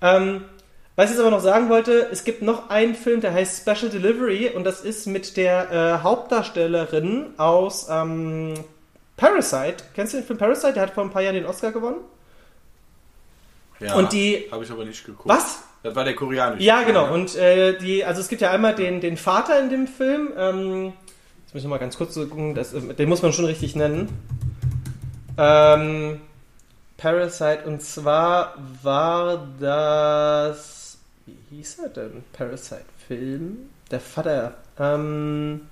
[0.00, 0.44] Ähm,
[0.96, 3.90] was ich jetzt aber noch sagen wollte, es gibt noch einen Film, der heißt Special
[3.90, 8.54] Delivery und das ist mit der äh, Hauptdarstellerin aus ähm,
[9.16, 9.76] Parasite.
[9.94, 10.72] Kennst du den Film Parasite?
[10.74, 11.98] Der hat vor ein paar Jahren den Oscar gewonnen.
[13.80, 15.28] Ja, Und die- Habe ich aber nicht geguckt.
[15.28, 15.64] Was?
[15.82, 16.62] Das war der koreanische.
[16.64, 17.06] Ja, genau.
[17.08, 17.12] ne?
[17.12, 20.32] Und äh, die, also es gibt ja einmal den, den Vater in dem Film.
[20.36, 20.92] Ähm,
[21.44, 24.08] jetzt muss ich mal ganz kurz gucken, das, äh, den muss man schon richtig nennen.
[25.36, 26.20] Ähm,
[26.96, 30.70] Parasite und zwar war das.
[31.26, 32.24] Wie hieß er denn?
[32.32, 33.70] Parasite-Film?
[33.90, 34.54] Der Vater.
[34.78, 35.62] Ähm,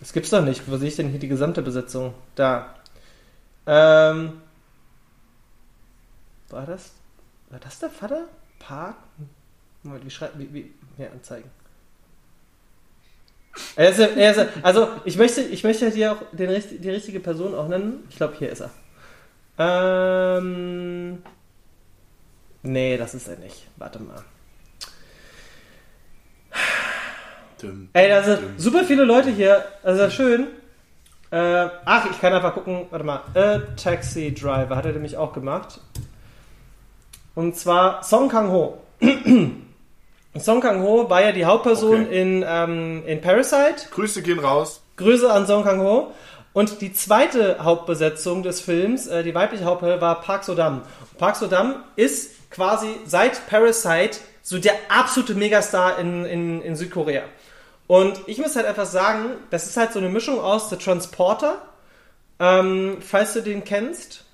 [0.00, 0.68] das gibt's doch nicht.
[0.70, 2.14] Wo sehe ich denn hier die gesamte Besetzung?
[2.34, 2.74] Da.
[3.66, 4.40] Ähm,
[6.48, 6.92] war das
[7.50, 8.24] war das der Vater?
[8.58, 8.96] Park?
[9.82, 11.50] Moment, wie schreibt, wie, wie, mehr anzeigen.
[13.76, 17.54] Er ist, er ist, also, ich möchte, ich möchte hier auch den, die richtige Person
[17.54, 18.04] auch nennen.
[18.10, 18.70] Ich glaube, hier ist er.
[19.58, 21.22] Ähm.
[22.66, 23.66] Nee, das ist er nicht.
[23.76, 24.22] Warte mal.
[27.62, 28.58] Düm, Ey, da sind düm.
[28.58, 29.64] super viele Leute hier.
[29.82, 30.48] Also, das ist schön.
[31.30, 32.86] Äh, ach, ich kann einfach gucken.
[32.90, 33.20] Warte mal.
[33.34, 35.80] A Taxi Driver hat er nämlich auch gemacht.
[37.34, 38.78] Und zwar Song Kang-ho.
[40.38, 42.20] Song Kang-ho war ja die Hauptperson Okay.
[42.22, 43.88] in, ähm, in Parasite.
[43.90, 44.82] Grüße gehen raus.
[44.96, 46.12] Grüße an Song Kang-ho.
[46.56, 50.80] Und die zweite Hauptbesetzung des Films, äh, die weibliche Hauptperson, war Park So-dam.
[51.18, 57.24] Park So-dam ist quasi seit Parasite so der absolute Megastar in, in, in Südkorea.
[57.88, 61.60] Und ich muss halt einfach sagen, das ist halt so eine Mischung aus The Transporter,
[62.40, 64.24] ähm, falls du den kennst,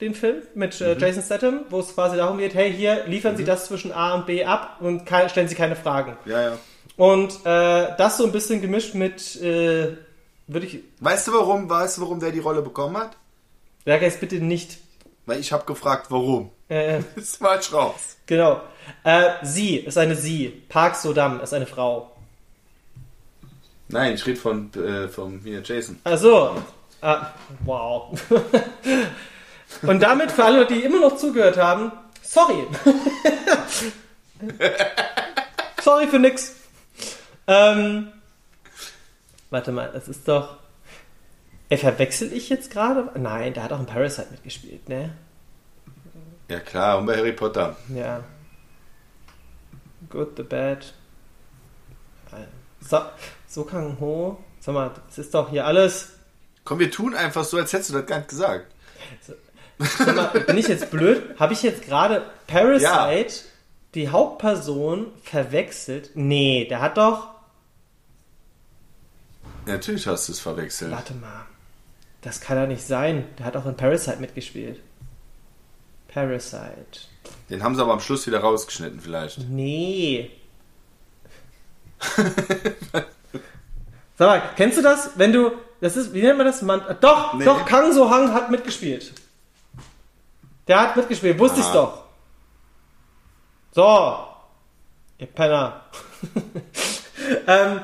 [0.00, 3.44] den Film mit äh, Jason Statham, wo es quasi darum geht, hey, hier liefern Sie
[3.44, 6.16] das zwischen A und B ab und stellen Sie keine Fragen.
[6.24, 6.58] Ja, ja.
[6.96, 9.96] Und äh, das so ein bisschen gemischt mit, äh,
[10.46, 11.68] würde ich, Weißt du warum?
[11.68, 13.16] Weißt du, warum der die Rolle bekommen hat?
[13.86, 14.78] sag jetzt bitte nicht,
[15.26, 16.50] Weil ich habe gefragt, warum.
[16.68, 18.16] äh, Das war raus.
[18.26, 18.60] genau.
[19.04, 20.48] Äh, sie ist eine Sie.
[20.68, 22.10] Park Sodam ist eine Frau.
[23.88, 25.98] Nein, ich rede von, äh, von hier, Jason.
[26.04, 26.56] Also,
[27.00, 27.28] ah,
[27.64, 28.18] wow.
[29.82, 32.66] Und damit für alle, die immer noch zugehört haben, sorry.
[35.82, 36.54] sorry für nix.
[37.46, 38.08] Ähm,
[39.54, 40.58] warte mal, es ist doch.
[41.68, 43.08] Ey, verwechsel ich jetzt gerade?
[43.18, 45.14] Nein, der hat auch in Parasite mitgespielt, ne?
[46.50, 47.76] Ja klar, und bei Harry Potter.
[47.88, 48.22] Ja.
[50.10, 50.92] Good, the bad.
[52.80, 53.00] So,
[53.46, 54.44] so Kang Ho.
[54.60, 56.18] Sag mal, das ist doch hier alles.
[56.64, 58.66] Komm, wir tun einfach so, als hättest du das gar nicht gesagt.
[59.78, 61.38] Sag mal, bin ich jetzt blöd?
[61.38, 63.44] Habe ich jetzt gerade Parasite,
[63.94, 66.10] die Hauptperson, verwechselt?
[66.14, 67.33] Nee, der hat doch.
[69.66, 70.90] Natürlich hast du es verwechselt.
[70.92, 71.46] Warte mal.
[72.22, 73.26] Das kann doch nicht sein.
[73.38, 74.80] Der hat auch in Parasite mitgespielt.
[76.08, 77.08] Parasite.
[77.50, 79.38] Den haben sie aber am Schluss wieder rausgeschnitten vielleicht.
[79.48, 80.30] Nee.
[84.16, 85.10] Sag mal, kennst du das?
[85.16, 85.52] Wenn du.
[85.80, 86.62] Das ist, wie nennt man das?
[86.62, 87.44] Man, äh, doch, Nee.
[87.44, 89.12] doch, Kang So Hang hat mitgespielt.
[90.66, 91.72] Der hat mitgespielt, wusste Ah.
[91.72, 92.04] doch.
[93.72, 94.26] So.
[95.18, 95.82] Ihr Penner.
[97.46, 97.80] ähm,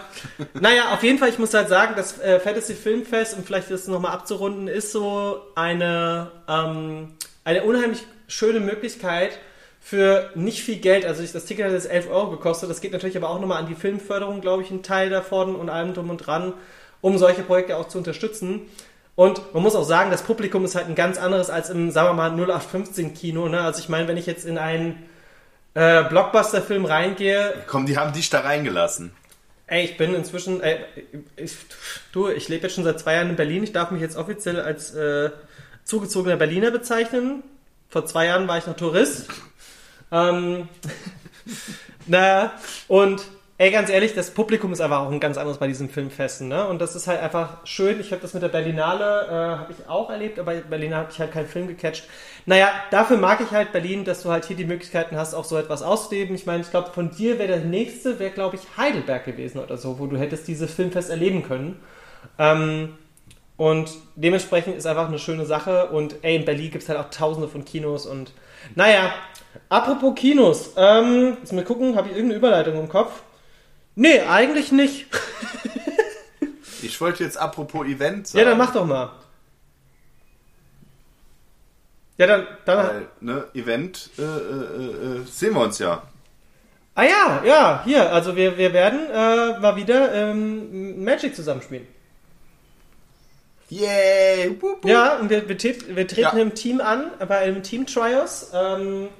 [0.55, 3.87] naja, auf jeden Fall, ich muss halt sagen, das äh, Fantasy Filmfest, um vielleicht das
[3.87, 7.15] nochmal abzurunden, ist so eine, ähm,
[7.45, 9.39] eine unheimlich schöne Möglichkeit
[9.81, 11.05] für nicht viel Geld.
[11.05, 12.71] Also ich, das Ticket hat jetzt 11 Euro gekostet.
[12.71, 15.71] Das geht natürlich aber auch nochmal an die Filmförderung, glaube ich, ein Teil davon und
[15.71, 16.53] allem drum und dran,
[17.01, 18.63] um solche Projekte auch zu unterstützen.
[19.17, 22.09] Und man muss auch sagen, das Publikum ist halt ein ganz anderes als im, sagen
[22.09, 23.49] wir mal, 0815 Kino.
[23.49, 23.61] Ne?
[23.61, 25.03] Also ich meine, wenn ich jetzt in einen
[25.75, 29.13] äh, Blockbuster-Film reingehe, Komm, die haben dich da reingelassen.
[29.71, 30.81] Ey, ich bin inzwischen, ey,
[31.37, 31.55] ich,
[32.11, 33.63] du, ich lebe jetzt schon seit zwei Jahren in Berlin.
[33.63, 35.31] Ich darf mich jetzt offiziell als äh,
[35.85, 37.45] zugezogener Berliner bezeichnen.
[37.89, 39.29] Vor zwei Jahren war ich noch Tourist.
[40.11, 40.69] Ähm,
[42.09, 42.53] na,
[42.89, 43.23] und
[43.61, 46.67] ey, ganz ehrlich, das Publikum ist einfach auch ein ganz anderes bei diesen Filmfesten, ne?
[46.67, 48.01] Und das ist halt einfach schön.
[48.01, 51.19] Ich habe das mit der Berlinale, äh, habe ich auch erlebt, aber Berlinale habe ich
[51.21, 52.05] halt keinen Film gecatcht.
[52.47, 55.59] Naja, dafür mag ich halt Berlin, dass du halt hier die Möglichkeiten hast, auch so
[55.59, 56.35] etwas auszuleben.
[56.35, 59.77] Ich meine, ich glaube, von dir wäre der nächste, wäre, glaube ich, Heidelberg gewesen oder
[59.77, 61.79] so, wo du hättest dieses Filmfest erleben können.
[62.39, 62.97] Ähm,
[63.59, 65.91] und dementsprechend ist einfach eine schöne Sache.
[65.91, 68.33] Und ey, in Berlin gibt es halt auch tausende von Kinos und
[68.75, 69.13] naja,
[69.69, 73.23] apropos Kinos, ähm, jetzt mal gucken, habe ich irgendeine Überleitung im Kopf?
[74.01, 75.09] Nee, eigentlich nicht.
[76.83, 78.39] ich wollte jetzt apropos Event sagen.
[78.43, 79.11] Ja, dann mach doch mal.
[82.17, 82.47] Ja, dann.
[82.65, 86.03] dann Weil, ne, Event äh, äh, äh, sehen wir uns ja.
[86.95, 91.87] Ah ja, ja, hier, also wir, wir werden äh, mal wieder ähm, Magic zusammenspielen.
[93.69, 94.57] Yay!
[94.63, 94.83] Wup.
[94.87, 96.43] Ja, und wir, wir, wir treten ja.
[96.43, 98.51] im Team an, bei einem Team Trios.
[98.55, 99.11] Ähm,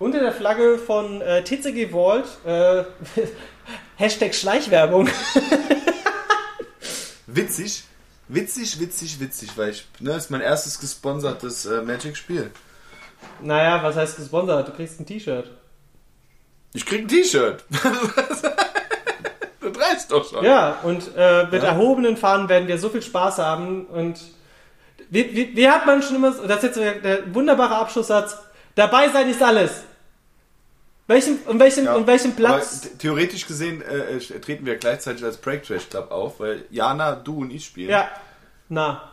[0.00, 2.26] unter der Flagge von äh, TCG Vault.
[2.44, 2.84] Äh,
[3.96, 5.08] Hashtag Schleichwerbung.
[7.26, 7.84] witzig.
[8.26, 12.50] Witzig, witzig, witzig, weil ich, ne, ist mein erstes gesponsertes äh, Magic-Spiel.
[13.40, 14.68] Naja, was heißt gesponsert?
[14.68, 15.50] Du kriegst ein T-Shirt.
[16.72, 17.64] Ich krieg ein T-Shirt.
[17.70, 18.42] das
[19.76, 20.44] reicht doch schon.
[20.44, 21.70] Ja, und äh, mit ja.
[21.70, 24.20] erhobenen Fahnen werden wir so viel Spaß haben und
[25.10, 28.38] wie, wie, wie hat man schon immer, das ist jetzt der wunderbare Abschlusssatz,
[28.76, 29.82] dabei sein ist alles.
[31.10, 32.88] Welchen, um, welchen, ja, um welchen Platz?
[32.98, 37.40] theoretisch gesehen äh, äh, treten wir gleichzeitig als Break Trash Club auf, weil Jana, du
[37.40, 37.90] und ich spielen.
[37.90, 38.08] Ja.
[38.68, 39.10] Na.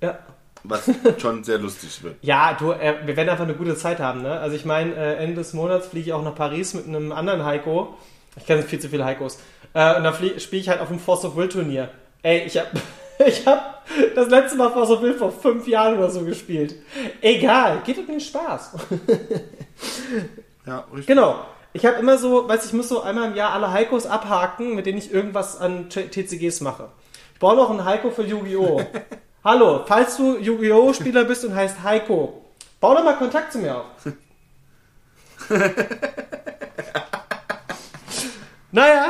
[0.00, 0.20] Ja.
[0.62, 0.88] Was
[1.18, 2.14] schon sehr lustig wird.
[2.22, 4.38] Ja, du, äh, wir werden einfach eine gute Zeit haben, ne?
[4.38, 7.44] Also ich meine, äh, Ende des Monats fliege ich auch nach Paris mit einem anderen
[7.44, 7.98] Heiko.
[8.36, 9.40] Ich kenne viel zu viele Heikos.
[9.74, 11.90] Äh, und da spiele ich halt auf dem Force of Will Turnier.
[12.22, 12.70] Ey, ich hab,
[13.26, 13.82] ich hab
[14.14, 16.76] das letzte Mal Force of Will vor fünf Jahren oder so gespielt.
[17.20, 18.74] Egal, geht um den Spaß.
[20.66, 21.06] Ja, richtig.
[21.06, 21.44] Genau.
[21.72, 24.84] Ich habe immer so, weiß ich muss so einmal im Jahr alle Heikos abhaken, mit
[24.86, 26.90] denen ich irgendwas an TCGs mache.
[27.32, 28.82] Ich brauche noch einen Heiko für Yu-Gi-Oh!
[29.44, 30.92] Hallo, falls du Yu-Gi-Oh!
[30.92, 32.44] Spieler bist und heißt Heiko,
[32.78, 33.86] bau doch mal Kontakt zu mir auf.
[38.70, 39.06] naja.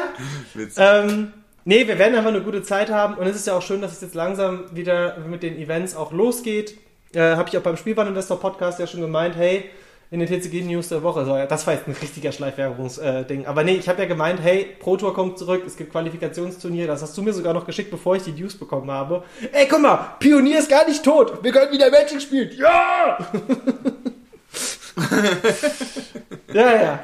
[0.77, 1.33] Ähm,
[1.65, 3.93] nee, wir werden einfach eine gute Zeit haben und es ist ja auch schön, dass
[3.93, 6.79] es jetzt langsam wieder mit den Events auch losgeht.
[7.13, 9.69] Äh, Habe ich auch beim Spielwareninvestor Podcast ja schon gemeint, hey,
[10.13, 11.23] in den TCG-News der Woche.
[11.27, 13.45] Ja, das war jetzt ein richtiger Schleifwerbungsding.
[13.45, 16.87] Äh, Aber nee, ich habe ja gemeint, hey, Pro Tour kommt zurück, es gibt Qualifikationsturnier.
[16.87, 19.25] Das hast du mir sogar noch geschickt, bevor ich die News bekommen habe.
[19.53, 21.43] Ey, guck mal, Pionier ist gar nicht tot.
[21.43, 22.51] Wir können wieder Magic spielen.
[22.59, 23.17] Ja!
[26.53, 27.01] ja, ja.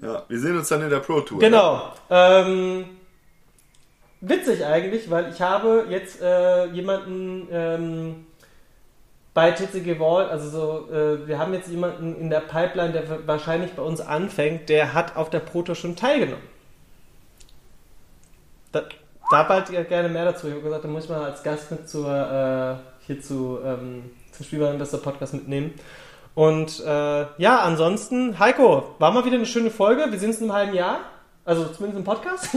[0.00, 1.40] Ja, wir sehen uns dann in der Pro Tour.
[1.40, 1.92] Genau.
[2.08, 2.84] Ähm,
[4.20, 8.26] witzig eigentlich, weil ich habe jetzt äh, jemanden ähm,
[9.36, 13.72] bei TCG Vault, also so, äh, wir haben jetzt jemanden in der Pipeline, der wahrscheinlich
[13.72, 16.42] bei uns anfängt, der hat auf der Proto schon teilgenommen.
[18.72, 18.84] Da,
[19.30, 20.46] da bald gerne mehr dazu.
[20.46, 24.10] Ich habe gesagt, da muss ich mal als Gast mit zur, äh, hier zu, ähm,
[24.32, 25.74] zum Spielwareninvestor Podcast mitnehmen.
[26.34, 30.06] Und äh, ja, ansonsten, Heiko, war mal wieder eine schöne Folge.
[30.10, 31.00] Wir sehen uns in einem halben Jahr.
[31.44, 32.48] Also zumindest im Podcast.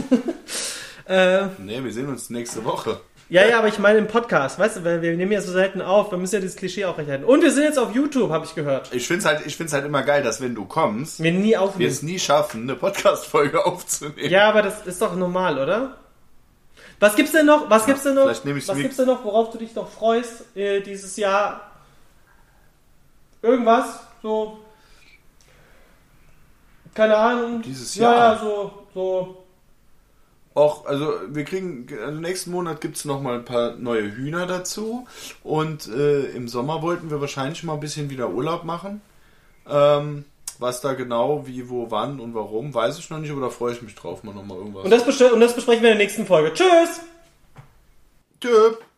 [1.04, 3.02] äh, nee, wir sehen uns nächste Woche.
[3.30, 5.80] Ja, ja, aber ich meine im Podcast, weißt du, weil wir nehmen ja so selten
[5.80, 7.22] auf, wir müssen ja dieses Klischee auch recht halten.
[7.22, 8.92] Und wir sind jetzt auf YouTube, habe ich gehört.
[8.92, 11.56] Ich finde es halt, ich find's halt immer geil, dass wenn du kommst, wir nie
[11.56, 11.78] aufnehmen.
[11.78, 14.28] wir es nie schaffen, eine Podcast-Folge aufzunehmen.
[14.28, 15.96] Ja, aber das ist doch normal, oder?
[16.98, 17.70] Was gibt's denn noch?
[17.70, 18.24] Was gibt's denn noch?
[18.24, 21.70] Vielleicht nehme ich was gibt's denn noch, worauf du dich noch freust äh, dieses Jahr?
[23.42, 24.00] Irgendwas?
[24.22, 24.58] So.
[26.94, 27.62] Keine Ahnung.
[27.62, 28.12] Dieses Jahr?
[28.12, 29.39] Ja, ja, so, so
[30.54, 35.06] auch, also wir kriegen, also nächsten Monat gibt es nochmal ein paar neue Hühner dazu
[35.44, 39.00] und äh, im Sommer wollten wir wahrscheinlich mal ein bisschen wieder Urlaub machen.
[39.68, 40.24] Ähm,
[40.58, 43.72] was da genau, wie, wo, wann und warum, weiß ich noch nicht, aber da freue
[43.72, 44.84] ich mich drauf, mal nochmal irgendwas.
[44.84, 46.52] Und das, und das besprechen wir in der nächsten Folge.
[46.52, 47.00] Tschüss!
[48.40, 48.89] Tschüss!